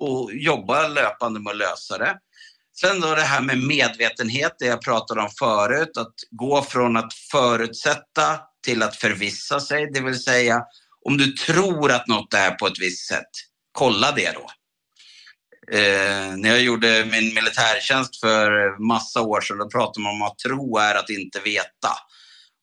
och 0.00 0.30
jobba 0.34 0.88
löpande 0.88 1.40
med 1.40 1.50
att 1.50 1.56
lösa 1.56 1.98
det. 1.98 2.18
Sen 2.80 3.00
då 3.00 3.14
det 3.14 3.22
här 3.22 3.40
med 3.40 3.58
medvetenhet, 3.58 4.52
det 4.58 4.66
jag 4.66 4.82
pratade 4.82 5.20
om 5.20 5.30
förut, 5.38 5.96
att 5.96 6.14
gå 6.30 6.62
från 6.62 6.96
att 6.96 7.14
förutsätta 7.32 8.40
till 8.64 8.82
att 8.82 8.96
förvissa 8.96 9.60
sig, 9.60 9.90
det 9.92 10.00
vill 10.00 10.22
säga 10.22 10.62
om 11.04 11.16
du 11.16 11.32
tror 11.32 11.92
att 11.92 12.06
något 12.06 12.34
är 12.34 12.50
på 12.50 12.66
ett 12.66 12.80
visst 12.80 13.08
sätt, 13.08 13.30
kolla 13.72 14.12
det 14.12 14.32
då. 14.34 14.46
Eh, 15.76 16.36
när 16.36 16.48
jag 16.48 16.62
gjorde 16.62 17.04
min 17.04 17.34
militärtjänst 17.34 18.20
för 18.20 18.78
massa 18.88 19.22
år 19.22 19.40
sedan, 19.40 19.58
då 19.58 19.70
pratade 19.70 20.02
man 20.02 20.14
om 20.14 20.22
att 20.22 20.38
tro 20.38 20.78
är 20.78 20.94
att 20.94 21.10
inte 21.10 21.40
veta. 21.40 21.92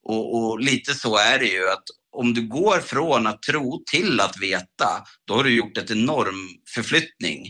Och, 0.08 0.36
och, 0.38 0.60
lite 0.60 0.94
så 0.94 1.18
är 1.18 1.40
det 1.40 1.46
ju 1.46 1.70
att 1.70 1.84
om 2.12 2.34
du 2.34 2.48
går 2.48 2.80
från 2.80 3.28
att 3.28 3.42
tro 3.42 3.84
till 3.92 4.20
att 4.20 4.42
veta, 4.42 5.04
då 5.28 5.34
har 5.34 5.44
du 5.44 5.56
gjort 5.56 5.78
ett 5.78 5.92
enorm 5.92 6.50
förflyttning. 6.76 7.46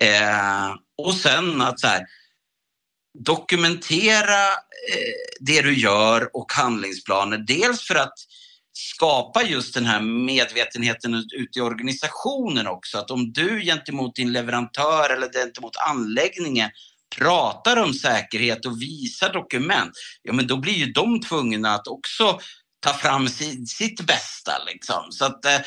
Eh, 0.00 0.74
och 0.98 1.14
sen 1.14 1.60
att 1.60 1.80
så 1.80 1.86
här, 1.86 2.06
dokumentera 3.18 4.46
eh, 4.48 5.14
det 5.40 5.62
du 5.62 5.78
gör 5.78 6.36
och 6.36 6.52
handlingsplaner. 6.52 7.38
Dels 7.38 7.86
för 7.86 7.94
att 7.94 8.14
skapa 8.72 9.42
just 9.42 9.74
den 9.74 9.86
här 9.86 10.00
medvetenheten 10.00 11.14
ute 11.14 11.58
i 11.58 11.62
organisationen 11.62 12.66
också. 12.66 12.98
Att 12.98 13.10
om 13.10 13.32
du 13.32 13.60
gentemot 13.60 14.14
din 14.14 14.32
leverantör 14.32 15.10
eller 15.10 15.32
gentemot 15.32 15.76
anläggningen 15.76 16.70
pratar 17.16 17.76
om 17.76 17.94
säkerhet 17.94 18.66
och 18.66 18.82
visar 18.82 19.32
dokument, 19.32 19.92
ja 20.22 20.32
men 20.32 20.46
då 20.46 20.56
blir 20.56 20.72
ju 20.72 20.92
de 20.92 21.20
tvungna 21.20 21.74
att 21.74 21.88
också 21.88 22.40
ta 22.80 22.92
fram 22.92 23.28
sitt 23.66 24.00
bästa. 24.00 24.52
Liksom. 24.66 25.06
Så 25.10 25.24
att, 25.24 25.44
eh, 25.44 25.60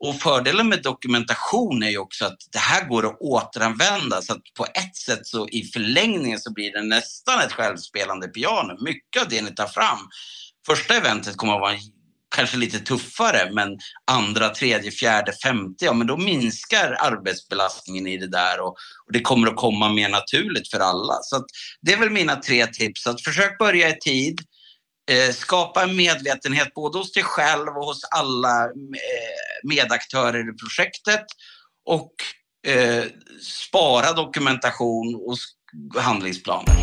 och 0.00 0.20
fördelen 0.20 0.68
med 0.68 0.82
dokumentation 0.82 1.82
är 1.82 1.90
ju 1.90 1.98
också 1.98 2.24
att 2.24 2.38
det 2.52 2.58
här 2.58 2.88
går 2.88 3.06
att 3.06 3.20
återanvända 3.20 4.22
så 4.22 4.32
att 4.32 4.42
på 4.56 4.64
ett 4.64 4.96
sätt 4.96 5.26
så 5.26 5.48
i 5.48 5.62
förlängningen 5.64 6.38
så 6.38 6.52
blir 6.52 6.72
det 6.72 6.82
nästan 6.82 7.40
ett 7.40 7.52
självspelande 7.52 8.28
piano. 8.28 8.84
Mycket 8.84 9.22
av 9.22 9.28
det 9.28 9.42
ni 9.42 9.54
tar 9.54 9.66
fram. 9.66 9.98
Första 10.66 10.94
eventet 10.94 11.36
kommer 11.36 11.54
att 11.54 11.60
vara 11.60 11.76
kanske 12.36 12.56
lite 12.56 12.78
tuffare 12.78 13.50
men 13.52 13.78
andra, 14.10 14.48
tredje, 14.48 14.90
fjärde, 14.90 15.32
femte, 15.32 15.84
ja 15.84 15.92
men 15.92 16.06
då 16.06 16.16
minskar 16.16 16.96
arbetsbelastningen 17.00 18.06
i 18.06 18.16
det 18.16 18.30
där 18.30 18.60
och, 18.60 18.68
och 19.06 19.12
det 19.12 19.20
kommer 19.20 19.48
att 19.48 19.56
komma 19.56 19.92
mer 19.92 20.08
naturligt 20.08 20.70
för 20.70 20.80
alla. 20.80 21.14
Så 21.22 21.44
det 21.80 21.92
är 21.92 21.98
väl 21.98 22.10
mina 22.10 22.36
tre 22.36 22.66
tips. 22.66 23.06
Att 23.06 23.22
försök 23.22 23.58
börja 23.58 23.88
i 23.88 23.98
tid, 24.00 24.40
Eh, 25.10 25.32
skapa 25.32 25.82
en 25.82 25.96
medvetenhet 25.96 26.74
både 26.74 26.98
hos 26.98 27.12
dig 27.12 27.22
själv 27.22 27.68
och 27.68 27.84
hos 27.84 28.00
alla 28.04 28.64
eh, 28.64 29.68
medaktörer 29.68 30.50
i 30.50 30.52
projektet 30.52 31.24
och 31.84 32.12
eh, 32.66 33.04
spara 33.68 34.12
dokumentation 34.12 35.14
och 35.14 35.36
handlingsplaner. 36.02 36.74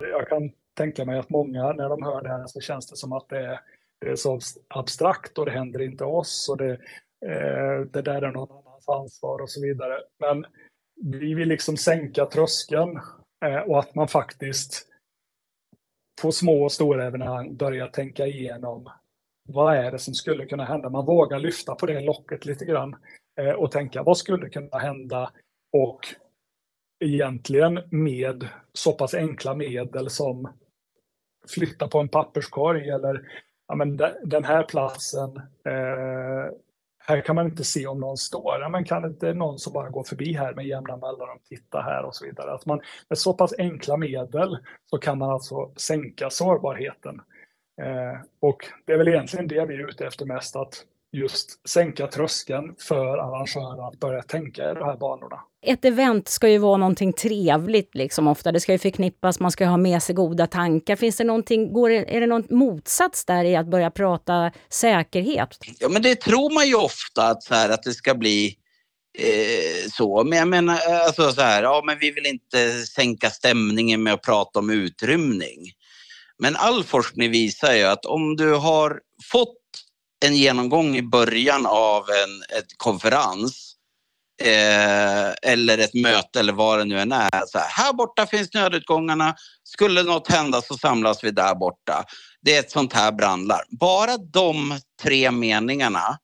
Jag 0.00 0.28
kan 0.28 0.50
tänka 0.76 1.04
mig 1.04 1.18
att 1.18 1.30
många 1.30 1.72
när 1.72 1.88
de 1.88 2.02
hör 2.02 2.22
det 2.22 2.28
här 2.28 2.46
så 2.46 2.60
känns 2.60 2.86
det 2.86 2.96
som 2.96 3.12
att 3.12 3.28
det 3.28 3.38
är, 3.38 3.60
det 4.00 4.10
är 4.10 4.16
så 4.16 4.40
abstrakt 4.68 5.38
och 5.38 5.46
det 5.46 5.52
händer 5.52 5.82
inte 5.82 6.04
oss 6.04 6.48
och 6.50 6.56
det, 6.56 6.78
det 7.92 8.02
där 8.02 8.22
är 8.22 8.32
någon 8.32 8.50
annans 8.50 8.88
ansvar 8.88 9.42
och 9.42 9.50
så 9.50 9.60
vidare. 9.60 9.98
Men 10.20 10.46
vi 11.18 11.34
vill 11.34 11.48
liksom 11.48 11.76
sänka 11.76 12.26
tröskeln 12.26 13.00
Eh, 13.44 13.60
och 13.60 13.78
att 13.78 13.94
man 13.94 14.08
faktiskt 14.08 14.86
på 16.22 16.32
små 16.32 16.64
och 16.64 16.72
stora 16.72 17.06
evenemang 17.06 17.56
börjar 17.56 17.88
tänka 17.88 18.26
igenom 18.26 18.90
vad 19.48 19.76
är 19.76 19.92
det 19.92 19.98
som 19.98 20.14
skulle 20.14 20.46
kunna 20.46 20.64
hända? 20.64 20.90
Man 20.90 21.06
vågar 21.06 21.38
lyfta 21.38 21.74
på 21.74 21.86
det 21.86 22.00
locket 22.00 22.46
lite 22.46 22.64
grann 22.64 22.96
eh, 23.40 23.50
och 23.50 23.70
tänka 23.70 24.02
vad 24.02 24.18
skulle 24.18 24.48
kunna 24.48 24.78
hända? 24.78 25.30
Och 25.72 26.00
egentligen 27.04 27.80
med 27.90 28.48
så 28.72 28.92
pass 28.92 29.14
enkla 29.14 29.54
medel 29.54 30.10
som 30.10 30.48
flytta 31.48 31.88
på 31.88 32.00
en 32.00 32.08
papperskorg 32.08 32.90
eller 32.90 33.28
ja, 33.68 33.74
men 33.74 33.96
den 34.24 34.44
här 34.44 34.62
platsen, 34.62 35.36
eh, 35.64 36.52
här 37.06 37.20
kan 37.20 37.36
man 37.36 37.46
inte 37.46 37.64
se 37.64 37.86
om 37.86 38.00
någon 38.00 38.16
står. 38.16 38.60
Ja, 38.60 38.68
men 38.68 38.84
kan 38.84 39.04
inte 39.04 39.34
någon 39.34 39.58
som 39.58 39.72
bara 39.72 39.90
går 39.90 40.04
förbi 40.04 40.32
här 40.32 40.54
med 40.54 40.66
jämna 40.66 40.96
mellanrum 40.96 41.38
titta 41.48 41.80
här 41.80 42.04
och 42.04 42.14
så 42.14 42.24
vidare. 42.24 42.54
Att 42.54 42.66
man, 42.66 42.80
med 43.08 43.18
så 43.18 43.34
pass 43.34 43.54
enkla 43.58 43.96
medel 43.96 44.58
så 44.90 44.98
kan 44.98 45.18
man 45.18 45.30
alltså 45.30 45.72
sänka 45.76 46.30
sårbarheten. 46.30 47.20
Eh, 47.82 48.20
och 48.40 48.66
det 48.84 48.92
är 48.92 48.98
väl 48.98 49.08
egentligen 49.08 49.48
det 49.48 49.64
vi 49.64 49.74
är 49.74 49.88
ute 49.88 50.06
efter 50.06 50.26
mest, 50.26 50.56
att 50.56 50.84
just 51.14 51.68
sänka 51.68 52.06
tröskeln 52.06 52.74
för 52.78 53.18
arrangörer 53.18 53.88
att 53.88 54.00
börja 54.00 54.22
tänka 54.22 54.70
i 54.70 54.74
de 54.74 54.84
här 54.84 54.96
banorna. 54.96 55.40
Ett 55.66 55.84
event 55.84 56.28
ska 56.28 56.48
ju 56.48 56.58
vara 56.58 56.76
någonting 56.76 57.12
trevligt 57.12 57.94
liksom 57.94 58.28
ofta. 58.28 58.52
Det 58.52 58.60
ska 58.60 58.72
ju 58.72 58.78
förknippas, 58.78 59.40
man 59.40 59.50
ska 59.50 59.66
ha 59.66 59.76
med 59.76 60.02
sig 60.02 60.14
goda 60.14 60.46
tankar. 60.46 60.96
Finns 60.96 61.16
det 61.16 61.24
någonting, 61.24 61.72
går 61.72 61.90
det, 61.90 62.16
är 62.16 62.20
det 62.20 62.26
någon 62.26 62.46
motsats 62.50 63.24
där 63.24 63.44
i 63.44 63.56
att 63.56 63.66
börja 63.66 63.90
prata 63.90 64.52
säkerhet? 64.68 65.58
Ja 65.78 65.88
men 65.88 66.02
det 66.02 66.20
tror 66.20 66.54
man 66.54 66.68
ju 66.68 66.74
ofta 66.74 67.26
att, 67.26 67.42
så 67.42 67.54
här, 67.54 67.70
att 67.70 67.82
det 67.82 67.92
ska 67.92 68.14
bli 68.14 68.56
eh, 69.18 69.90
så. 69.90 70.24
Men 70.24 70.38
jag 70.38 70.48
menar 70.48 70.78
alltså 71.06 71.32
så 71.32 71.40
här, 71.40 71.62
ja 71.62 71.82
men 71.86 71.98
vi 71.98 72.10
vill 72.10 72.26
inte 72.26 72.72
sänka 72.86 73.30
stämningen 73.30 74.02
med 74.02 74.12
att 74.12 74.22
prata 74.22 74.58
om 74.58 74.70
utrymning. 74.70 75.58
Men 76.38 76.56
all 76.56 76.84
forskning 76.84 77.30
visar 77.30 77.72
ju 77.74 77.82
att 77.82 78.06
om 78.06 78.36
du 78.36 78.54
har 78.54 79.00
fått 79.32 79.63
en 80.26 80.36
genomgång 80.36 80.96
i 80.96 81.02
början 81.02 81.66
av 81.66 82.02
en 82.10 82.58
ett 82.58 82.68
konferens 82.76 83.74
eh, 84.42 85.50
eller 85.52 85.78
ett 85.78 85.94
möte 85.94 86.40
eller 86.40 86.52
vad 86.52 86.78
det 86.78 86.84
nu 86.84 87.00
än 87.00 87.12
är. 87.12 87.46
Så 87.46 87.58
här, 87.58 87.68
här 87.70 87.92
borta 87.92 88.26
finns 88.26 88.54
nödutgångarna. 88.54 89.34
Skulle 89.64 90.02
något 90.02 90.28
hända 90.28 90.62
så 90.62 90.76
samlas 90.76 91.24
vi 91.24 91.30
där 91.30 91.54
borta. 91.54 92.04
Det 92.42 92.56
är 92.56 92.60
ett 92.60 92.70
sånt 92.70 92.92
här 92.92 93.12
brandlarm. 93.12 93.66
Bara 93.80 94.16
de 94.16 94.80
tre 95.02 95.30
meningarna 95.30 96.18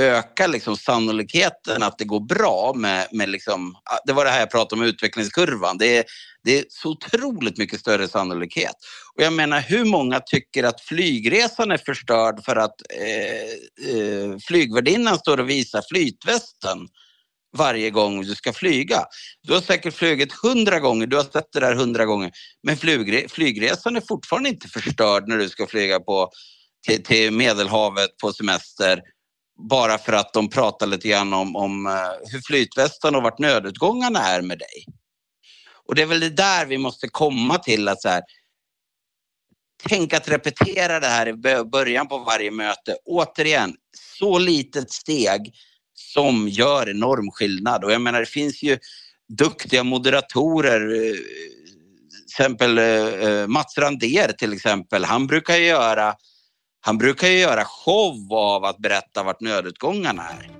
ökar 0.00 0.48
liksom 0.48 0.76
sannolikheten 0.76 1.82
att 1.82 1.98
det 1.98 2.04
går 2.04 2.20
bra 2.20 2.72
med, 2.76 3.08
med 3.12 3.28
liksom, 3.28 3.74
ah, 3.74 3.98
det 4.06 4.12
var 4.12 4.24
det 4.24 4.30
här 4.30 4.40
jag 4.40 4.50
pratade 4.50 4.80
om 4.80 4.86
utvecklingskurvan. 4.86 5.78
Det 5.78 5.96
är, 5.96 6.04
det 6.44 6.58
är 6.58 6.64
så 6.68 6.90
otroligt 6.90 7.58
mycket 7.58 7.80
större 7.80 8.08
sannolikhet. 8.08 8.74
Och 9.16 9.22
jag 9.22 9.32
menar, 9.32 9.60
hur 9.60 9.84
många 9.84 10.20
tycker 10.20 10.64
att 10.64 10.80
flygresan 10.80 11.70
är 11.70 11.78
förstörd 11.78 12.44
för 12.44 12.56
att 12.56 12.74
eh, 12.90 13.96
eh, 13.96 14.38
flygvärdinnan 14.46 15.18
står 15.18 15.40
och 15.40 15.50
visar 15.50 15.82
flytvästen 15.90 16.78
varje 17.56 17.90
gång 17.90 18.22
du 18.22 18.34
ska 18.34 18.52
flyga. 18.52 19.04
Du 19.42 19.54
har 19.54 19.60
säkert 19.60 19.94
flugit 19.94 20.32
hundra 20.32 20.80
gånger, 20.80 21.06
du 21.06 21.16
har 21.16 21.24
sett 21.24 21.52
det 21.52 21.60
där 21.60 21.74
hundra 21.74 22.04
gånger, 22.04 22.30
men 22.62 22.76
flygre 22.76 23.28
flygresan 23.28 23.96
är 23.96 24.02
fortfarande 24.08 24.48
inte 24.48 24.68
förstörd 24.68 25.28
när 25.28 25.38
du 25.38 25.48
ska 25.48 25.66
flyga 25.66 26.00
på, 26.00 26.30
till, 26.86 27.02
till 27.02 27.32
Medelhavet 27.32 28.16
på 28.22 28.32
semester 28.32 29.00
bara 29.70 29.98
för 29.98 30.12
att 30.12 30.32
de 30.32 30.50
pratar 30.50 30.86
lite 30.86 31.08
grann 31.08 31.32
om, 31.32 31.56
om 31.56 31.86
eh, 31.86 32.32
hur 32.32 32.40
flytvästen 32.40 33.14
och 33.14 33.22
vart 33.22 33.38
nödutgångarna 33.38 34.20
är 34.20 34.42
med 34.42 34.58
dig. 34.58 34.84
Och 35.88 35.94
det 35.94 36.02
är 36.02 36.06
väl 36.06 36.20
det 36.20 36.30
där 36.30 36.66
vi 36.66 36.78
måste 36.78 37.08
komma 37.08 37.58
till 37.58 37.88
att 37.88 38.02
så 38.02 38.08
här, 38.08 38.22
tänk 39.88 40.14
att 40.14 40.28
repetera 40.28 41.00
det 41.00 41.06
här 41.06 41.28
i 41.28 41.34
början 41.64 42.08
på 42.08 42.18
varje 42.18 42.50
möte. 42.50 42.96
Återigen, 43.04 43.74
så 44.18 44.38
litet 44.38 44.90
steg 44.90 45.52
som 45.94 46.48
gör 46.48 46.90
enorm 46.90 47.30
skillnad. 47.30 47.84
Och 47.84 47.92
jag 47.92 48.00
menar, 48.00 48.20
det 48.20 48.26
finns 48.26 48.62
ju 48.62 48.78
duktiga 49.28 49.84
moderatorer. 49.84 50.80
Till 50.88 52.44
exempel 52.44 52.78
eh, 52.78 52.84
eh, 52.84 53.46
Mats 53.46 53.78
Rander 53.78 54.32
till 54.32 54.52
exempel. 54.52 55.04
Han 55.04 55.26
brukar 55.26 55.56
göra, 55.56 56.14
han 56.80 56.98
brukar 56.98 57.28
göra 57.28 57.64
show 57.64 58.32
av 58.34 58.64
att 58.64 58.78
berätta 58.78 59.22
vart 59.22 59.40
nödutgångarna 59.40 60.22
är. 60.22 60.50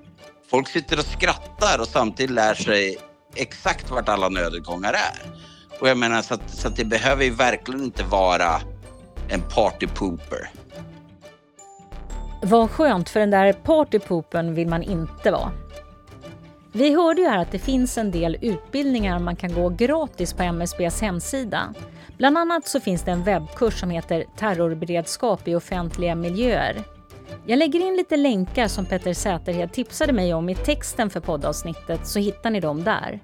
Folk 0.50 0.68
sitter 0.68 0.98
och 0.98 1.04
skrattar 1.04 1.78
och 1.80 1.88
samtidigt 1.88 2.30
lär 2.30 2.54
sig 2.54 2.98
exakt 3.34 3.90
vart 3.90 4.08
alla 4.08 4.28
nödutgångar 4.28 4.92
är. 4.92 5.36
Och 5.80 5.88
jag 5.88 5.98
menar 5.98 6.22
så 6.22 6.34
att, 6.34 6.50
så 6.50 6.68
att 6.68 6.76
det 6.76 6.84
behöver 6.84 7.24
ju 7.24 7.30
verkligen 7.30 7.84
inte 7.84 8.04
vara 8.04 8.60
en 9.28 9.42
partypooper. 9.42 10.50
Vad 12.42 12.70
skönt, 12.70 13.08
för 13.08 13.20
den 13.20 13.30
där 13.30 13.52
partypoopen 13.52 14.54
vill 14.54 14.68
man 14.68 14.82
inte 14.82 15.30
vara. 15.30 15.52
Vi 16.72 16.94
hörde 16.94 17.20
ju 17.20 17.28
här 17.28 17.38
att 17.38 17.52
det 17.52 17.58
finns 17.58 17.98
en 17.98 18.10
del 18.10 18.38
utbildningar 18.40 19.18
man 19.18 19.36
kan 19.36 19.54
gå 19.54 19.68
gratis 19.68 20.32
på 20.32 20.42
MSBs 20.42 21.00
hemsida. 21.00 21.74
Bland 22.18 22.38
annat 22.38 22.66
så 22.66 22.80
finns 22.80 23.02
det 23.02 23.10
en 23.10 23.24
webbkurs 23.24 23.80
som 23.80 23.90
heter 23.90 24.24
Terrorberedskap 24.36 25.48
i 25.48 25.54
offentliga 25.54 26.14
miljöer. 26.14 26.84
Jag 27.46 27.58
lägger 27.58 27.80
in 27.80 27.96
lite 27.96 28.16
länkar 28.16 28.68
som 28.68 28.86
Petter 28.86 29.14
Säterhed 29.14 29.72
tipsade 29.72 30.12
mig 30.12 30.34
om 30.34 30.48
i 30.48 30.54
texten 30.54 31.10
för 31.10 31.20
poddavsnittet 31.20 32.06
så 32.06 32.18
hittar 32.18 32.50
ni 32.50 32.60
dem 32.60 32.84
där. 32.84 33.20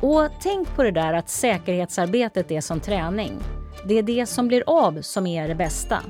Och 0.00 0.28
tänk 0.40 0.76
på 0.76 0.82
det 0.82 0.90
där 0.90 1.12
att 1.12 1.28
säkerhetsarbetet 1.28 2.50
är 2.50 2.60
som 2.60 2.80
träning. 2.80 3.32
Det 3.88 3.98
är 3.98 4.02
det 4.02 4.26
som 4.26 4.48
blir 4.48 4.64
av 4.66 5.02
som 5.02 5.26
är 5.26 5.48
det 5.48 5.54
bästa. 5.54 6.02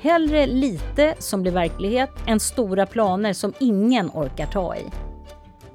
Hellre 0.00 0.46
lite 0.46 1.14
som 1.18 1.42
blir 1.42 1.52
verklighet 1.52 2.10
än 2.26 2.40
stora 2.40 2.86
planer 2.86 3.32
som 3.32 3.52
ingen 3.60 4.10
orkar 4.10 4.46
ta 4.46 4.76
i. 4.76 4.84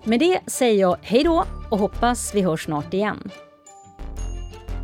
Med 0.04 0.20
det 0.20 0.40
säger 0.48 0.82
jag 0.82 0.98
hej 1.02 1.24
då 1.24 1.46
och 1.70 1.80
hoppas 1.80 2.36
vi 2.36 2.42
hörs 2.42 2.66
snart 2.66 2.94
igen. 2.94 3.32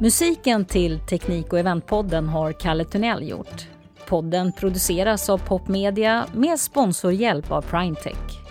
Musiken 0.02 0.66
till 0.66 1.00
Teknik 1.00 1.54
och 1.54 1.60
eventpodden 1.60 2.30
har 2.30 2.52
Kalle 2.52 2.86
Tunnell 2.86 3.30
gjort. 3.30 3.68
Podden 4.08 4.52
produceras 4.52 5.30
av 5.30 5.38
Popmedia 5.38 6.26
med 6.34 6.60
sponsorhjälp 6.60 7.52
av 7.52 7.62
Primetech. 7.62 8.47